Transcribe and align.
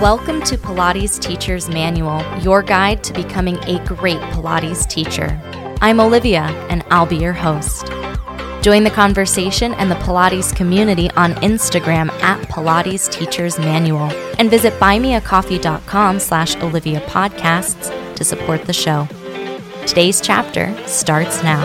Welcome 0.00 0.40
to 0.44 0.56
Pilates 0.56 1.20
Teacher's 1.20 1.68
Manual, 1.68 2.24
your 2.38 2.62
guide 2.62 3.04
to 3.04 3.12
becoming 3.12 3.58
a 3.64 3.84
great 3.84 4.16
Pilates 4.32 4.88
teacher. 4.88 5.38
I'm 5.82 6.00
Olivia, 6.00 6.44
and 6.70 6.82
I'll 6.88 7.04
be 7.04 7.18
your 7.18 7.34
host. 7.34 7.88
Join 8.62 8.84
the 8.84 8.90
conversation 8.94 9.74
and 9.74 9.90
the 9.90 9.96
Pilates 9.96 10.56
community 10.56 11.10
on 11.10 11.34
Instagram 11.34 12.08
at 12.22 12.40
Pilates 12.48 13.12
Teacher's 13.12 13.58
Manual 13.58 14.10
and 14.38 14.48
visit 14.48 14.72
buymeacoffee.com 14.80 16.18
slash 16.18 16.56
Olivia 16.56 17.00
Podcasts 17.02 18.14
to 18.14 18.24
support 18.24 18.64
the 18.64 18.72
show. 18.72 19.06
Today's 19.86 20.22
chapter 20.22 20.74
starts 20.86 21.42
now. 21.42 21.60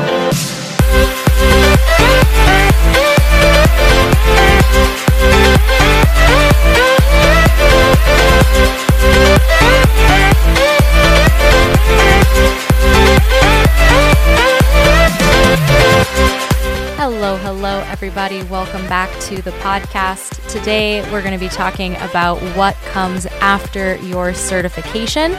Everybody. 18.17 18.49
Welcome 18.49 18.87
back 18.87 19.09
to 19.23 19.41
the 19.41 19.51
podcast. 19.51 20.49
Today, 20.49 21.01
we're 21.11 21.21
going 21.21 21.33
to 21.33 21.37
be 21.37 21.49
talking 21.49 21.97
about 21.97 22.37
what 22.55 22.73
comes 22.93 23.25
after 23.41 23.97
your 23.97 24.33
certification 24.33 25.33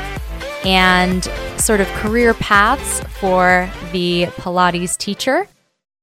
and 0.62 1.24
sort 1.56 1.80
of 1.80 1.86
career 1.94 2.34
paths 2.34 3.00
for 3.18 3.70
the 3.92 4.26
Pilates 4.26 4.94
teacher. 4.98 5.48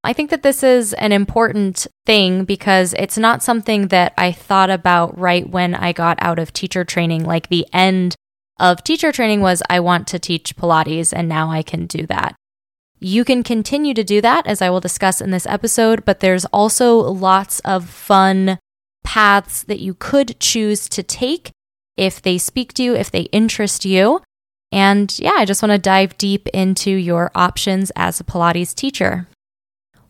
I 0.04 0.14
think 0.14 0.32
that 0.32 0.42
this 0.42 0.64
is 0.64 0.94
an 0.94 1.12
important 1.12 1.86
thing 2.08 2.44
because 2.44 2.96
it's 2.98 3.20
not 3.20 3.44
something 3.44 3.90
that 3.90 4.16
I 4.18 4.32
thought 4.32 4.72
about 4.72 5.16
right 5.16 5.48
when 5.48 5.76
I 5.76 5.92
got 5.92 6.18
out 6.22 6.40
of 6.40 6.54
teacher 6.54 6.84
training. 6.84 7.24
Like 7.24 7.50
the 7.50 7.68
end 7.72 8.16
of 8.60 8.84
teacher 8.84 9.12
training 9.12 9.42
was 9.42 9.62
I 9.70 9.80
want 9.80 10.08
to 10.08 10.18
teach 10.18 10.56
Pilates, 10.56 11.14
and 11.16 11.30
now 11.30 11.52
I 11.52 11.62
can 11.62 11.86
do 11.86 12.08
that. 12.08 12.36
You 13.04 13.26
can 13.26 13.44
continue 13.44 13.94
to 13.96 14.04
do 14.04 14.22
that, 14.22 14.48
as 14.48 14.62
I 14.62 14.70
will 14.70 14.80
discuss 14.80 15.20
in 15.20 15.32
this 15.32 15.46
episode, 15.46 16.06
but 16.06 16.22
there's 16.22 16.46
also 16.46 16.96
lots 16.98 17.60
of 17.60 17.90
fun 17.90 18.58
paths 19.04 19.64
that 19.64 19.82
you 19.82 19.94
could 19.94 20.40
choose 20.40 20.88
to 20.88 21.04
take 21.04 21.52
if 21.98 22.22
they 22.22 22.38
speak 22.38 22.72
to 22.76 22.84
you, 22.84 22.96
if 22.96 23.12
they 23.12 23.24
interest 23.24 23.84
you. 23.84 24.22
And 24.72 25.14
yeah, 25.20 25.34
I 25.36 25.44
just 25.44 25.62
want 25.62 25.74
to 25.74 25.78
dive 25.78 26.18
deep 26.18 26.48
into 26.54 26.92
your 26.92 27.30
options 27.36 27.92
as 27.98 28.22
a 28.22 28.24
Pilates 28.24 28.74
teacher. 28.74 29.28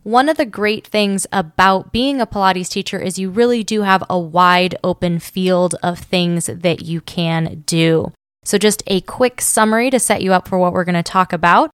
One 0.03 0.29
of 0.29 0.37
the 0.37 0.45
great 0.45 0.85
things 0.85 1.25
about 1.31 1.91
being 1.91 2.21
a 2.21 2.27
Pilates 2.27 2.69
teacher 2.69 2.99
is 2.99 3.17
you 3.17 3.31
really 3.31 3.63
do 3.63 3.81
have 3.81 4.03
a 4.07 4.19
wide 4.19 4.75
open 4.83 5.17
field 5.17 5.73
of 5.81 5.97
things 5.97 6.45
that 6.45 6.83
you 6.83 7.01
can 7.01 7.63
do. 7.65 8.11
So, 8.45 8.59
just 8.59 8.83
a 8.85 9.01
quick 9.01 9.41
summary 9.41 9.89
to 9.89 9.99
set 9.99 10.21
you 10.21 10.31
up 10.33 10.47
for 10.47 10.59
what 10.59 10.73
we're 10.73 10.83
going 10.83 10.93
to 10.95 11.03
talk 11.03 11.33
about. 11.33 11.71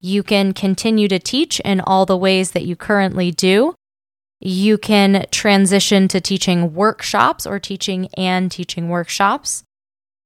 You 0.00 0.22
can 0.22 0.52
continue 0.52 1.08
to 1.08 1.18
teach 1.18 1.60
in 1.60 1.80
all 1.80 2.06
the 2.06 2.16
ways 2.16 2.52
that 2.52 2.64
you 2.64 2.76
currently 2.76 3.30
do. 3.30 3.74
You 4.40 4.78
can 4.78 5.26
transition 5.32 6.06
to 6.08 6.20
teaching 6.20 6.74
workshops 6.74 7.46
or 7.46 7.58
teaching 7.58 8.08
and 8.16 8.50
teaching 8.50 8.88
workshops. 8.88 9.64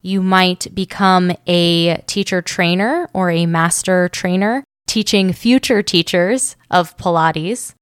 You 0.02 0.22
might 0.22 0.74
become 0.74 1.32
a 1.46 2.02
teacher 2.06 2.42
trainer 2.42 3.08
or 3.14 3.30
a 3.30 3.46
master 3.46 4.08
trainer 4.08 4.64
teaching 4.86 5.32
future 5.32 5.82
teachers 5.82 6.56
of 6.70 6.96
Pilates. 6.98 7.74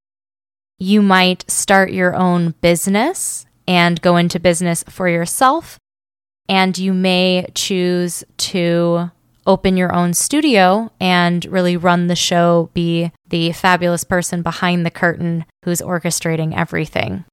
You 0.79 1.03
might 1.03 1.51
start 1.51 1.91
your 1.91 2.15
own 2.15 2.55
business 2.61 3.47
and 3.67 4.01
go 4.01 4.17
into 4.17 4.39
business 4.39 4.85
for 4.89 5.09
yourself. 5.09 5.79
And 6.49 6.77
you 6.79 6.93
may 6.93 7.49
choose 7.55 8.23
to 8.39 9.11
open 9.47 9.77
your 9.77 9.93
own 9.95 10.15
studio 10.15 10.91
and 11.01 11.45
really 11.47 11.77
run 11.77 12.07
the 12.07 12.17
show, 12.17 12.71
be 12.75 13.13
the 13.29 13.53
fabulous 13.53 14.05
person 14.05 14.43
behind 14.43 14.85
the 14.85 14.91
curtain 14.91 15.45
who's 15.65 15.81
orchestrating 15.81 16.57
everything. 16.57 17.25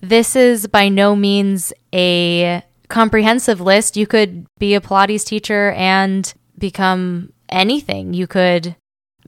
This 0.00 0.36
is 0.36 0.66
by 0.66 0.88
no 0.88 1.16
means 1.16 1.72
a 1.92 2.62
comprehensive 2.88 3.60
list. 3.60 3.96
You 3.96 4.06
could 4.06 4.46
be 4.58 4.74
a 4.74 4.80
Pilates 4.80 5.24
teacher 5.24 5.72
and 5.72 6.32
become 6.56 7.32
anything. 7.48 8.14
You 8.14 8.26
could 8.26 8.76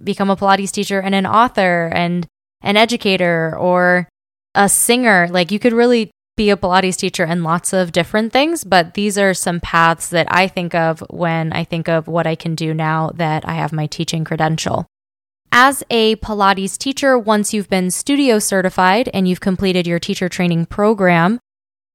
become 0.02 0.30
a 0.30 0.36
Pilates 0.36 0.70
teacher 0.70 1.00
and 1.00 1.14
an 1.14 1.26
author 1.26 1.90
and 1.94 2.26
an 2.62 2.76
educator 2.76 3.56
or 3.58 4.08
a 4.54 4.68
singer. 4.68 5.28
Like 5.30 5.50
you 5.50 5.58
could 5.58 5.72
really 5.72 6.10
be 6.40 6.48
a 6.48 6.56
Pilates 6.56 6.96
teacher 6.96 7.22
and 7.22 7.44
lots 7.44 7.74
of 7.74 7.92
different 7.92 8.32
things, 8.32 8.64
but 8.64 8.94
these 8.94 9.18
are 9.18 9.34
some 9.34 9.60
paths 9.60 10.08
that 10.08 10.26
I 10.30 10.48
think 10.48 10.74
of 10.74 11.00
when 11.10 11.52
I 11.52 11.64
think 11.64 11.86
of 11.86 12.08
what 12.08 12.26
I 12.26 12.34
can 12.34 12.54
do 12.54 12.72
now 12.72 13.10
that 13.16 13.46
I 13.46 13.52
have 13.52 13.74
my 13.74 13.86
teaching 13.86 14.24
credential. 14.24 14.86
As 15.52 15.84
a 15.90 16.16
Pilates 16.16 16.78
teacher, 16.78 17.18
once 17.18 17.52
you've 17.52 17.68
been 17.68 17.90
studio 17.90 18.38
certified 18.38 19.10
and 19.12 19.28
you've 19.28 19.42
completed 19.42 19.86
your 19.86 19.98
teacher 19.98 20.30
training 20.30 20.64
program, 20.64 21.38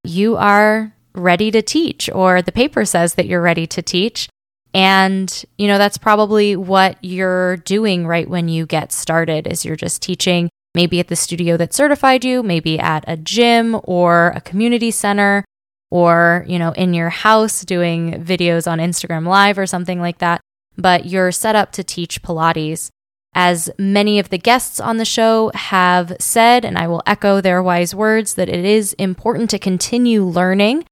you 0.04 0.38
are 0.38 0.94
ready 1.16 1.50
to 1.50 1.64
teach, 1.64 2.08
or 2.14 2.44
the 2.44 2.52
paper 2.52 2.86
says 2.86 3.16
that 3.16 3.26
you're 3.26 3.42
ready 3.42 3.66
to 3.66 3.82
teach. 3.82 4.30
And, 4.76 5.44
you 5.58 5.68
know, 5.68 5.80
that's 5.80 5.98
probably 5.98 6.56
what 6.56 7.00
you're 7.02 7.58
doing 7.58 8.06
right 8.06 8.30
when 8.30 8.48
you 8.48 8.68
get 8.68 8.92
started 8.92 9.48
is 9.48 9.66
you're 9.66 9.76
just 9.76 10.04
teaching 10.04 10.52
maybe 10.76 11.00
at 11.00 11.08
the 11.08 11.16
studio 11.16 11.58
that 11.58 11.74
certified 11.74 12.24
you, 12.24 12.44
maybe 12.44 12.78
at 12.78 13.04
a 13.08 13.18
gym 13.18 13.80
or 13.86 14.34
a 14.36 14.42
community 14.42 14.92
center 14.92 15.46
or, 15.90 16.46
you 16.48 16.60
know, 16.60 16.74
in 16.74 16.94
your 16.94 17.10
house 17.10 17.64
doing 17.64 18.22
videos 18.24 18.70
on 18.70 18.80
Instagram 18.80 19.26
live 19.26 19.58
or 19.58 19.66
something 19.66 20.02
like 20.02 20.18
that, 20.18 20.42
but 20.78 21.06
you're 21.06 21.32
set 21.32 21.56
up 21.56 21.72
to 21.72 21.84
teach 21.84 22.22
Pilates. 22.22 22.90
As 23.34 23.70
many 23.78 24.20
of 24.20 24.30
the 24.30 24.38
guests 24.38 24.80
on 24.80 24.98
the 24.98 25.06
show 25.06 25.52
have 25.54 26.16
said, 26.20 26.64
and 26.64 26.78
I 26.78 26.88
will 26.88 27.04
echo 27.06 27.42
their 27.42 27.62
wise 27.64 27.96
words, 27.96 28.36
that 28.36 28.50
it 28.50 28.64
is 28.64 28.94
important 28.94 29.50
to 29.50 29.60
continue 29.60 30.24
learning. 30.24 30.86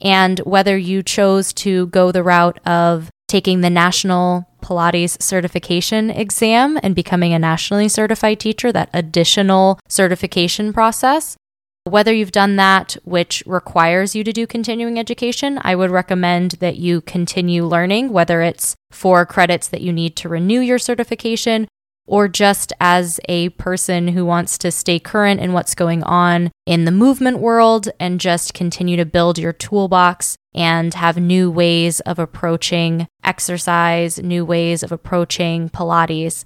And 0.00 0.38
whether 0.40 0.78
you 0.78 1.02
chose 1.02 1.52
to 1.54 1.86
go 1.88 2.12
the 2.12 2.22
route 2.22 2.60
of 2.64 3.10
taking 3.26 3.60
the 3.60 3.70
National 3.70 4.47
Pilates 4.62 5.20
certification 5.22 6.10
exam 6.10 6.78
and 6.82 6.94
becoming 6.94 7.32
a 7.32 7.38
nationally 7.38 7.88
certified 7.88 8.40
teacher, 8.40 8.72
that 8.72 8.90
additional 8.92 9.78
certification 9.88 10.72
process. 10.72 11.36
Whether 11.84 12.12
you've 12.12 12.32
done 12.32 12.56
that, 12.56 12.96
which 13.04 13.42
requires 13.46 14.14
you 14.14 14.22
to 14.24 14.32
do 14.32 14.46
continuing 14.46 14.98
education, 14.98 15.58
I 15.62 15.74
would 15.74 15.90
recommend 15.90 16.52
that 16.60 16.76
you 16.76 17.00
continue 17.00 17.64
learning, 17.64 18.12
whether 18.12 18.42
it's 18.42 18.74
for 18.90 19.24
credits 19.24 19.68
that 19.68 19.80
you 19.80 19.92
need 19.92 20.14
to 20.16 20.28
renew 20.28 20.60
your 20.60 20.78
certification 20.78 21.66
or 22.08 22.26
just 22.26 22.72
as 22.80 23.20
a 23.28 23.50
person 23.50 24.08
who 24.08 24.24
wants 24.24 24.58
to 24.58 24.70
stay 24.70 24.98
current 24.98 25.40
in 25.40 25.52
what's 25.52 25.74
going 25.74 26.02
on 26.02 26.50
in 26.66 26.84
the 26.84 26.90
movement 26.90 27.38
world 27.38 27.88
and 28.00 28.20
just 28.20 28.54
continue 28.54 28.96
to 28.96 29.04
build 29.04 29.38
your 29.38 29.52
toolbox 29.52 30.36
and 30.54 30.94
have 30.94 31.16
new 31.16 31.50
ways 31.50 32.00
of 32.00 32.18
approaching 32.18 33.06
exercise, 33.22 34.18
new 34.18 34.44
ways 34.44 34.82
of 34.82 34.90
approaching 34.90 35.68
Pilates. 35.68 36.44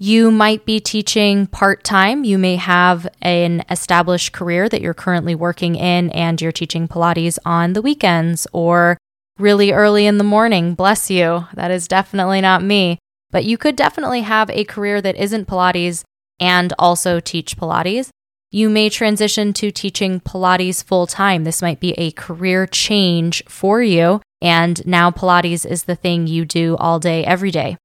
You 0.00 0.30
might 0.30 0.64
be 0.64 0.80
teaching 0.80 1.46
part 1.48 1.82
time. 1.82 2.24
You 2.24 2.38
may 2.38 2.56
have 2.56 3.06
an 3.20 3.64
established 3.68 4.32
career 4.32 4.68
that 4.68 4.80
you're 4.80 4.94
currently 4.94 5.34
working 5.34 5.74
in 5.74 6.10
and 6.10 6.40
you're 6.40 6.52
teaching 6.52 6.86
Pilates 6.86 7.38
on 7.44 7.72
the 7.72 7.82
weekends 7.82 8.46
or 8.52 8.96
really 9.38 9.72
early 9.72 10.06
in 10.06 10.18
the 10.18 10.24
morning. 10.24 10.74
Bless 10.74 11.10
you. 11.10 11.46
That 11.54 11.70
is 11.70 11.88
definitely 11.88 12.40
not 12.40 12.62
me. 12.62 12.98
But 13.30 13.44
you 13.44 13.58
could 13.58 13.76
definitely 13.76 14.22
have 14.22 14.50
a 14.50 14.64
career 14.64 15.00
that 15.02 15.16
isn't 15.16 15.48
Pilates 15.48 16.02
and 16.40 16.72
also 16.78 17.20
teach 17.20 17.56
Pilates. 17.56 18.08
You 18.50 18.70
may 18.70 18.88
transition 18.88 19.52
to 19.54 19.70
teaching 19.70 20.20
Pilates 20.20 20.82
full 20.82 21.06
time. 21.06 21.44
This 21.44 21.60
might 21.60 21.80
be 21.80 21.92
a 21.92 22.12
career 22.12 22.66
change 22.66 23.42
for 23.46 23.82
you. 23.82 24.22
And 24.40 24.84
now 24.86 25.10
Pilates 25.10 25.66
is 25.66 25.84
the 25.84 25.96
thing 25.96 26.26
you 26.26 26.44
do 26.46 26.76
all 26.78 26.98
day, 26.98 27.24
every 27.24 27.50
day. 27.50 27.76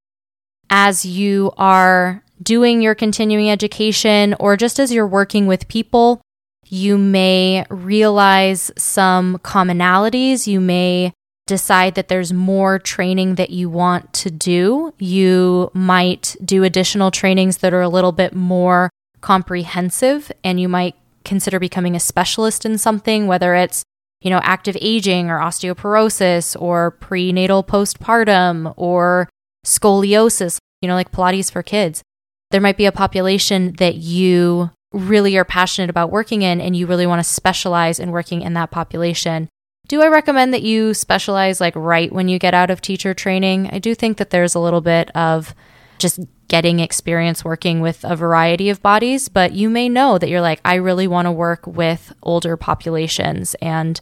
As 0.69 1.05
you 1.05 1.51
are 1.57 2.23
doing 2.41 2.81
your 2.81 2.95
continuing 2.95 3.49
education, 3.49 4.35
or 4.39 4.55
just 4.55 4.79
as 4.79 4.93
you're 4.93 5.07
working 5.07 5.47
with 5.47 5.67
people, 5.67 6.21
you 6.65 6.97
may 6.97 7.65
realize 7.69 8.71
some 8.77 9.37
commonalities. 9.39 10.47
You 10.47 10.61
may 10.61 11.11
decide 11.45 11.95
that 11.95 12.07
there's 12.07 12.31
more 12.31 12.79
training 12.79 13.35
that 13.35 13.49
you 13.49 13.69
want 13.69 14.13
to 14.13 14.31
do. 14.31 14.93
You 14.97 15.71
might 15.73 16.35
do 16.43 16.63
additional 16.63 17.11
trainings 17.11 17.57
that 17.57 17.73
are 17.73 17.81
a 17.81 17.89
little 17.89 18.13
bit 18.13 18.33
more 18.33 18.89
comprehensive 19.21 20.31
and 20.43 20.59
you 20.59 20.69
might 20.69 20.95
consider 21.25 21.59
becoming 21.59 21.95
a 21.95 21.99
specialist 21.99 22.65
in 22.65 22.77
something, 22.77 23.27
whether 23.27 23.55
it's 23.55 23.83
you 24.23 24.29
know, 24.29 24.39
active 24.41 24.77
aging 24.79 25.29
or 25.29 25.37
osteoporosis 25.37 26.59
or 26.59 26.91
prenatal 26.91 27.63
postpartum 27.63 28.73
or 28.77 29.29
scoliosis, 29.65 30.57
you 30.81 30.87
know, 30.87 30.95
like 30.95 31.11
Pilates 31.11 31.51
for 31.51 31.61
kids. 31.61 32.01
There 32.49 32.61
might 32.61 32.77
be 32.77 32.85
a 32.85 32.91
population 32.91 33.73
that 33.79 33.95
you 33.95 34.71
really 34.93 35.35
are 35.37 35.43
passionate 35.43 35.89
about 35.89 36.11
working 36.11 36.41
in 36.41 36.61
and 36.61 36.75
you 36.75 36.87
really 36.87 37.07
want 37.07 37.19
to 37.19 37.29
specialize 37.29 37.99
in 37.99 38.11
working 38.11 38.41
in 38.41 38.53
that 38.53 38.71
population 38.71 39.49
Do 39.93 40.01
I 40.01 40.07
recommend 40.07 40.55
that 40.55 40.63
you 40.63 40.95
specialize 40.95 41.61
like 41.61 41.75
right 41.75 42.11
when 42.11 42.27
you 42.27 42.39
get 42.39 42.55
out 42.55 42.71
of 42.71 42.81
teacher 42.81 43.13
training? 43.13 43.69
I 43.71 43.77
do 43.77 43.93
think 43.93 44.17
that 44.17 44.31
there's 44.31 44.55
a 44.55 44.59
little 44.59 44.81
bit 44.81 45.15
of 45.15 45.53
just 45.99 46.19
getting 46.47 46.79
experience 46.79 47.45
working 47.45 47.79
with 47.79 48.03
a 48.03 48.15
variety 48.15 48.69
of 48.69 48.81
bodies, 48.81 49.29
but 49.29 49.51
you 49.51 49.69
may 49.69 49.87
know 49.89 50.17
that 50.17 50.29
you're 50.29 50.41
like, 50.41 50.59
I 50.65 50.77
really 50.77 51.05
want 51.05 51.27
to 51.27 51.31
work 51.31 51.67
with 51.67 52.11
older 52.23 52.57
populations 52.57 53.53
and 53.61 54.01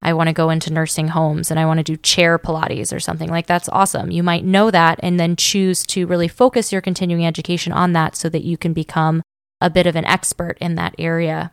I 0.00 0.12
want 0.12 0.28
to 0.28 0.32
go 0.32 0.48
into 0.48 0.72
nursing 0.72 1.08
homes 1.08 1.50
and 1.50 1.58
I 1.58 1.66
want 1.66 1.78
to 1.78 1.82
do 1.82 1.96
chair 1.96 2.38
Pilates 2.38 2.94
or 2.94 3.00
something. 3.00 3.28
Like, 3.28 3.48
that's 3.48 3.68
awesome. 3.70 4.12
You 4.12 4.22
might 4.22 4.44
know 4.44 4.70
that 4.70 5.00
and 5.02 5.18
then 5.18 5.34
choose 5.34 5.82
to 5.86 6.06
really 6.06 6.28
focus 6.28 6.70
your 6.70 6.82
continuing 6.82 7.26
education 7.26 7.72
on 7.72 7.94
that 7.94 8.14
so 8.14 8.28
that 8.28 8.44
you 8.44 8.56
can 8.56 8.72
become 8.72 9.22
a 9.60 9.68
bit 9.68 9.88
of 9.88 9.96
an 9.96 10.04
expert 10.04 10.56
in 10.60 10.76
that 10.76 10.94
area. 11.00 11.50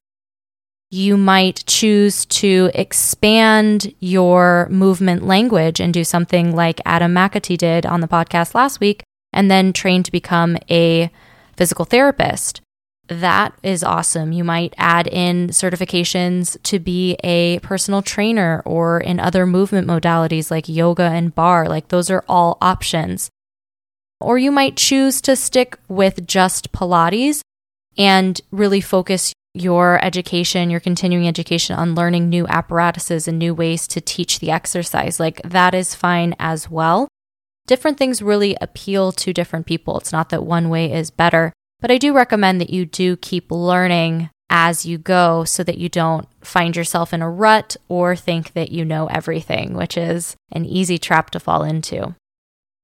You 0.91 1.17
might 1.17 1.63
choose 1.67 2.25
to 2.25 2.71
expand 2.73 3.93
your 3.99 4.67
movement 4.69 5.23
language 5.23 5.79
and 5.79 5.93
do 5.93 6.03
something 6.03 6.55
like 6.55 6.81
Adam 6.85 7.13
McAtee 7.13 7.57
did 7.57 7.85
on 7.85 8.01
the 8.01 8.07
podcast 8.07 8.55
last 8.55 8.79
week, 8.79 9.03
and 9.31 9.51
then 9.51 9.71
train 9.71 10.01
to 10.03 10.11
become 10.11 10.57
a 10.69 11.11
physical 11.55 11.85
therapist 11.85 12.61
that 13.09 13.53
is 13.63 13.83
awesome. 13.83 14.31
You 14.31 14.43
might 14.43 14.73
add 14.77 15.07
in 15.07 15.47
certifications 15.47 16.61
to 16.63 16.79
be 16.79 17.17
a 17.23 17.59
personal 17.59 18.01
trainer 18.01 18.61
or 18.65 18.99
in 18.99 19.19
other 19.19 19.45
movement 19.45 19.87
modalities 19.87 20.51
like 20.51 20.69
yoga 20.69 21.03
and 21.03 21.33
barre. 21.33 21.67
Like 21.67 21.87
those 21.87 22.09
are 22.11 22.23
all 22.29 22.57
options. 22.61 23.29
Or 24.21 24.37
you 24.37 24.51
might 24.51 24.77
choose 24.77 25.21
to 25.21 25.35
stick 25.35 25.77
with 25.87 26.27
just 26.27 26.71
Pilates 26.71 27.41
and 27.97 28.39
really 28.51 28.81
focus 28.81 29.33
your 29.53 30.03
education, 30.03 30.69
your 30.69 30.79
continuing 30.79 31.27
education 31.27 31.75
on 31.75 31.95
learning 31.95 32.29
new 32.29 32.45
apparatuses 32.47 33.27
and 33.27 33.39
new 33.39 33.53
ways 33.53 33.87
to 33.87 34.01
teach 34.01 34.39
the 34.39 34.51
exercise. 34.51 35.19
Like 35.19 35.41
that 35.43 35.73
is 35.73 35.95
fine 35.95 36.35
as 36.39 36.69
well. 36.69 37.07
Different 37.67 37.97
things 37.97 38.21
really 38.21 38.55
appeal 38.61 39.11
to 39.13 39.33
different 39.33 39.65
people. 39.65 39.97
It's 39.97 40.11
not 40.11 40.29
that 40.29 40.43
one 40.43 40.69
way 40.69 40.91
is 40.91 41.11
better. 41.11 41.53
But 41.79 41.91
I 41.91 41.97
do 41.97 42.13
recommend 42.13 42.59
that 42.61 42.71
you 42.71 42.85
do 42.85 43.15
keep 43.15 43.51
learning 43.51 44.29
as 44.49 44.85
you 44.85 44.97
go 44.97 45.43
so 45.43 45.63
that 45.63 45.77
you 45.77 45.89
don't 45.89 46.27
find 46.41 46.75
yourself 46.75 47.13
in 47.13 47.21
a 47.21 47.29
rut 47.29 47.77
or 47.87 48.15
think 48.15 48.53
that 48.53 48.71
you 48.71 48.83
know 48.83 49.07
everything, 49.07 49.75
which 49.75 49.95
is 49.95 50.35
an 50.51 50.65
easy 50.65 50.97
trap 50.97 51.29
to 51.31 51.39
fall 51.39 51.63
into. 51.63 52.15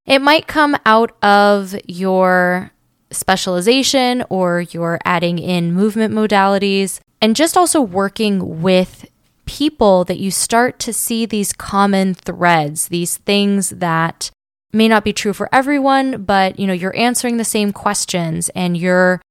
It 0.06 0.20
might 0.20 0.46
come 0.46 0.76
out 0.86 1.20
of 1.22 1.74
your 1.86 2.70
specialization 3.10 4.24
or 4.28 4.60
you're 4.60 4.98
adding 5.04 5.38
in 5.38 5.72
movement 5.72 6.12
modalities 6.12 7.00
and 7.20 7.36
just 7.36 7.56
also 7.56 7.80
working 7.80 8.62
with 8.62 9.06
people 9.46 10.04
that 10.04 10.18
you 10.18 10.30
start 10.30 10.78
to 10.80 10.92
see 10.92 11.24
these 11.24 11.52
common 11.52 12.14
threads, 12.14 12.88
these 12.88 13.16
things 13.18 13.70
that 13.70 14.30
may 14.72 14.88
not 14.88 15.04
be 15.04 15.12
true 15.12 15.32
for 15.32 15.48
everyone, 15.52 16.24
but 16.24 16.58
you 16.58 16.66
know, 16.66 16.72
you're 16.72 16.96
answering 16.96 17.36
the 17.36 17.44
same 17.44 17.72
questions 17.72 18.48
and 18.50 18.76
you're 18.76 19.22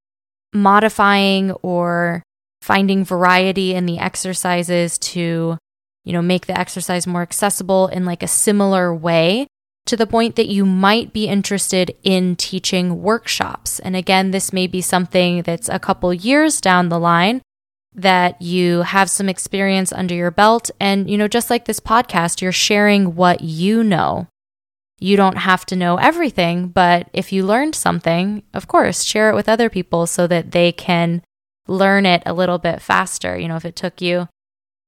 modifying 0.54 1.52
or 1.62 2.24
finding 2.62 3.04
variety 3.04 3.76
in 3.76 3.86
the 3.86 4.00
exercises 4.00 4.98
to, 4.98 5.58
you 6.04 6.14
know, 6.14 6.22
make 6.22 6.48
the 6.48 6.58
exercise 6.58 7.06
more 7.06 7.22
accessible 7.22 7.88
in 7.90 8.06
like 8.06 8.24
a 8.24 8.28
similar 8.28 8.96
way 8.96 9.46
to 9.86 9.96
the 9.96 10.08
point 10.08 10.36
that 10.36 10.48
you 10.48 10.66
might 10.66 11.14
be 11.14 11.28
interested 11.28 11.96
in 12.04 12.36
teaching 12.36 13.02
workshops. 13.02 13.80
And 13.80 13.96
again, 13.96 14.32
this 14.32 14.52
may 14.52 14.68
be 14.68 14.82
something 14.82 15.44
that's 15.44 15.70
a 15.70 15.80
couple 15.80 16.14
years 16.14 16.60
down 16.60 16.90
the 16.90 17.00
line 17.00 17.42
that 17.94 18.42
you 18.42 18.82
have 18.82 19.10
some 19.10 19.30
experience 19.30 19.94
under 19.94 20.14
your 20.14 20.30
belt 20.30 20.70
and 20.82 21.10
you 21.10 21.18
know 21.18 21.30
just 21.30 21.50
like 21.50 21.64
this 21.64 21.80
podcast 21.80 22.42
you're 22.42 22.52
sharing 22.52 23.16
what 23.16 23.40
you 23.40 23.86
know 23.86 24.28
you 25.00 25.18
don't 25.18 25.38
have 25.38 25.66
to 25.68 25.76
know 25.76 25.98
everything, 25.98 26.70
but 26.70 27.10
if 27.12 27.34
you 27.34 27.46
learned 27.46 27.76
something, 27.76 28.44
of 28.54 28.68
course, 28.68 29.04
share 29.04 29.30
it 29.30 29.36
with 29.36 29.50
other 29.50 29.70
people 29.70 30.08
so 30.08 30.26
that 30.28 30.52
they 30.52 30.72
can 30.72 31.22
learn 31.68 32.06
it 32.06 32.24
a 32.26 32.34
little 32.34 32.58
bit 32.58 32.82
faster. 32.82 33.38
You 33.38 33.48
know, 33.48 33.58
if 33.58 33.66
it 33.66 33.76
took 33.76 34.02
you, 34.02 34.30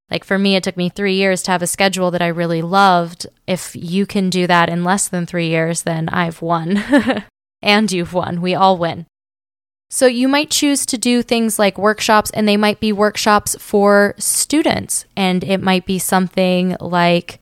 like 0.09 0.23
for 0.23 0.39
me, 0.39 0.55
it 0.55 0.63
took 0.63 0.77
me 0.77 0.89
three 0.89 1.15
years 1.15 1.43
to 1.43 1.51
have 1.51 1.61
a 1.61 1.67
schedule 1.67 2.11
that 2.11 2.21
I 2.21 2.27
really 2.27 2.61
loved. 2.61 3.27
If 3.45 3.75
you 3.75 4.05
can 4.05 4.29
do 4.29 4.47
that 4.47 4.69
in 4.69 4.83
less 4.83 5.07
than 5.07 5.25
three 5.25 5.49
years, 5.49 5.83
then 5.83 6.07
I've 6.09 6.41
won. 6.41 6.83
and 7.61 7.91
you've 7.91 8.13
won. 8.13 8.41
We 8.41 8.55
all 8.55 8.77
win. 8.77 9.05
So 9.89 10.05
you 10.05 10.27
might 10.27 10.49
choose 10.49 10.85
to 10.87 10.97
do 10.97 11.21
things 11.21 11.57
like 11.57 11.77
workshops, 11.77 12.29
and 12.31 12.47
they 12.47 12.57
might 12.57 12.79
be 12.79 12.91
workshops 12.91 13.55
for 13.59 14.15
students. 14.17 15.05
And 15.15 15.43
it 15.43 15.61
might 15.61 15.85
be 15.85 15.99
something 15.99 16.75
like 16.79 17.39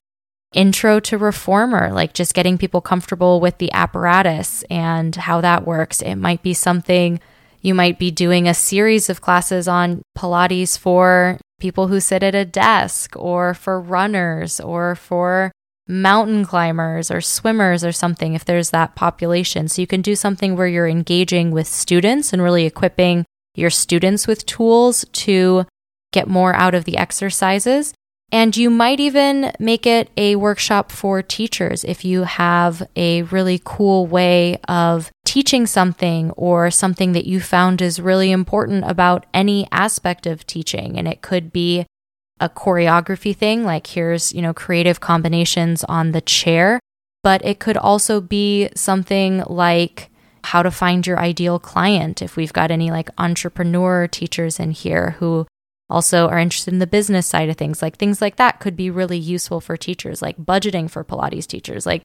intro 0.54 1.00
to 1.02 1.18
reformer, 1.18 1.92
like 1.92 2.14
just 2.14 2.34
getting 2.34 2.58
people 2.58 2.82
comfortable 2.82 3.40
with 3.40 3.58
the 3.58 3.72
apparatus 3.74 4.64
and 4.70 5.16
how 5.16 5.42
that 5.42 5.68
works. 5.68 6.02
It 6.02 6.16
might 6.16 6.42
be 6.42 6.54
something 6.54 7.20
you 7.62 7.74
might 7.74 8.00
be 8.00 8.12
doing 8.12 8.48
a 8.48 8.54
series 8.54 9.10
of 9.10 9.22
classes 9.22 9.68
on 9.68 10.04
Pilates 10.16 10.78
for 10.78 11.40
people 11.60 11.88
who 11.88 12.00
sit 12.00 12.24
at 12.24 12.36
a 12.36 12.46
desk 12.46 13.16
or 13.16 13.54
for 13.54 13.80
runners 13.80 14.60
or 14.60 14.96
for 14.96 15.52
mountain 15.88 16.46
climbers 16.46 17.12
or 17.12 17.22
swimmers 17.22 17.84
or 17.84 17.92
something 17.92 18.34
if 18.34 18.46
there's 18.46 18.72
that 18.72 18.96
population. 18.96 19.68
So 19.68 19.82
you 19.82 19.88
can 19.88 20.02
do 20.02 20.16
something 20.16 20.56
where 20.56 20.68
you're 20.68 20.88
engaging 20.88 21.52
with 21.52 21.68
students 21.68 22.34
and 22.34 22.42
really 22.42 22.66
equipping 22.66 23.26
your 23.56 23.70
students 23.70 24.28
with 24.28 24.46
tools 24.46 25.06
to 25.12 25.66
get 26.12 26.28
more 26.28 26.54
out 26.56 26.76
of 26.76 26.86
the 26.86 26.98
exercises. 26.98 27.94
And 28.32 28.58
you 28.58 28.70
might 28.70 29.00
even 29.00 29.54
make 29.60 29.86
it 29.86 30.10
a 30.18 30.36
workshop 30.36 30.92
for 30.92 31.22
teachers 31.22 31.84
if 31.84 32.04
you 32.04 32.24
have 32.24 32.86
a 32.96 33.22
really 33.24 33.62
cool 33.64 34.08
way 34.08 34.58
of 34.68 35.12
teaching 35.24 35.68
something 35.68 36.32
or 36.32 36.72
something 36.72 37.12
that 37.14 37.28
you 37.28 37.40
found 37.40 37.82
is 37.82 38.00
really 38.00 38.32
important 38.32 38.84
about 38.86 39.26
any 39.34 39.68
aspect 39.72 40.26
of 40.26 40.46
teaching. 40.46 40.98
And 40.98 41.08
it 41.08 41.22
could 41.22 41.54
be 41.54 41.86
a 42.40 42.50
choreography 42.50 43.34
thing, 43.36 43.64
like 43.64 43.88
here's, 43.88 44.34
you 44.34 44.42
know, 44.42 44.54
creative 44.54 45.00
combinations 45.00 45.84
on 45.86 46.12
the 46.12 46.22
chair, 46.22 46.80
but 47.24 47.44
it 47.46 47.60
could 47.60 47.78
also 47.78 48.20
be 48.20 48.70
something 48.76 49.44
like 49.48 50.10
how 50.44 50.62
to 50.62 50.72
find 50.72 51.08
your 51.08 51.20
ideal 51.20 51.60
client. 51.60 52.22
If 52.22 52.36
we've 52.36 52.54
got 52.54 52.72
any 52.72 52.92
like 52.92 53.10
entrepreneur 53.18 54.08
teachers 54.08 54.60
in 54.60 54.72
here 54.72 55.12
who 55.20 55.48
also 55.90 56.28
are 56.28 56.40
interested 56.40 56.74
in 56.74 56.80
the 56.80 56.88
business 56.88 57.28
side 57.28 57.50
of 57.50 57.58
things. 57.58 57.82
Like 57.82 57.98
things 57.98 58.22
like 58.22 58.38
that 58.38 58.60
could 58.60 58.76
be 58.76 58.90
really 58.90 59.18
useful 59.18 59.62
for 59.62 59.78
teachers, 59.78 60.22
like 60.22 60.38
budgeting 60.38 60.90
for 60.90 61.04
Pilates 61.04 61.48
teachers, 61.48 61.86
like 61.86 62.02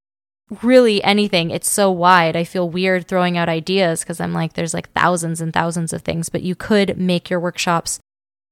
really 0.62 1.02
anything. 1.02 1.50
It's 1.50 1.70
so 1.70 1.90
wide. 1.90 2.37
I 2.37 2.44
feel 2.44 2.68
weird 2.68 3.06
throwing 3.06 3.38
out 3.38 3.49
ideas 3.49 4.00
because 4.00 4.20
I'm 4.20 4.32
like, 4.32 4.52
there's 4.52 4.75
like 4.75 4.92
thousands 4.92 5.40
and 5.40 5.52
thousands 5.52 5.92
of 5.92 6.02
things, 6.02 6.28
but 6.28 6.42
you 6.42 6.54
could 6.54 6.99
make 6.99 7.30
your 7.30 7.40
workshops 7.40 8.00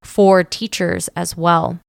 for 0.03 0.45
teachers 0.45 1.09
as 1.09 1.37
well. 1.37 1.81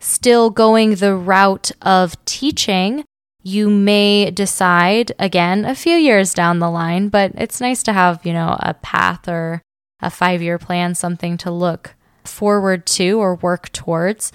Still 0.00 0.50
going 0.50 0.96
the 0.96 1.14
route 1.14 1.70
of 1.80 2.22
teaching, 2.24 3.04
you 3.42 3.70
may 3.70 4.30
decide 4.30 5.12
again 5.18 5.64
a 5.64 5.74
few 5.74 5.96
years 5.96 6.34
down 6.34 6.58
the 6.58 6.70
line, 6.70 7.08
but 7.08 7.32
it's 7.36 7.60
nice 7.60 7.82
to 7.84 7.92
have, 7.92 8.24
you 8.26 8.32
know, 8.32 8.56
a 8.60 8.74
path 8.74 9.28
or 9.28 9.62
a 10.00 10.10
five 10.10 10.42
year 10.42 10.58
plan, 10.58 10.94
something 10.94 11.38
to 11.38 11.50
look 11.50 11.94
forward 12.24 12.86
to 12.86 13.18
or 13.20 13.36
work 13.36 13.70
towards. 13.72 14.32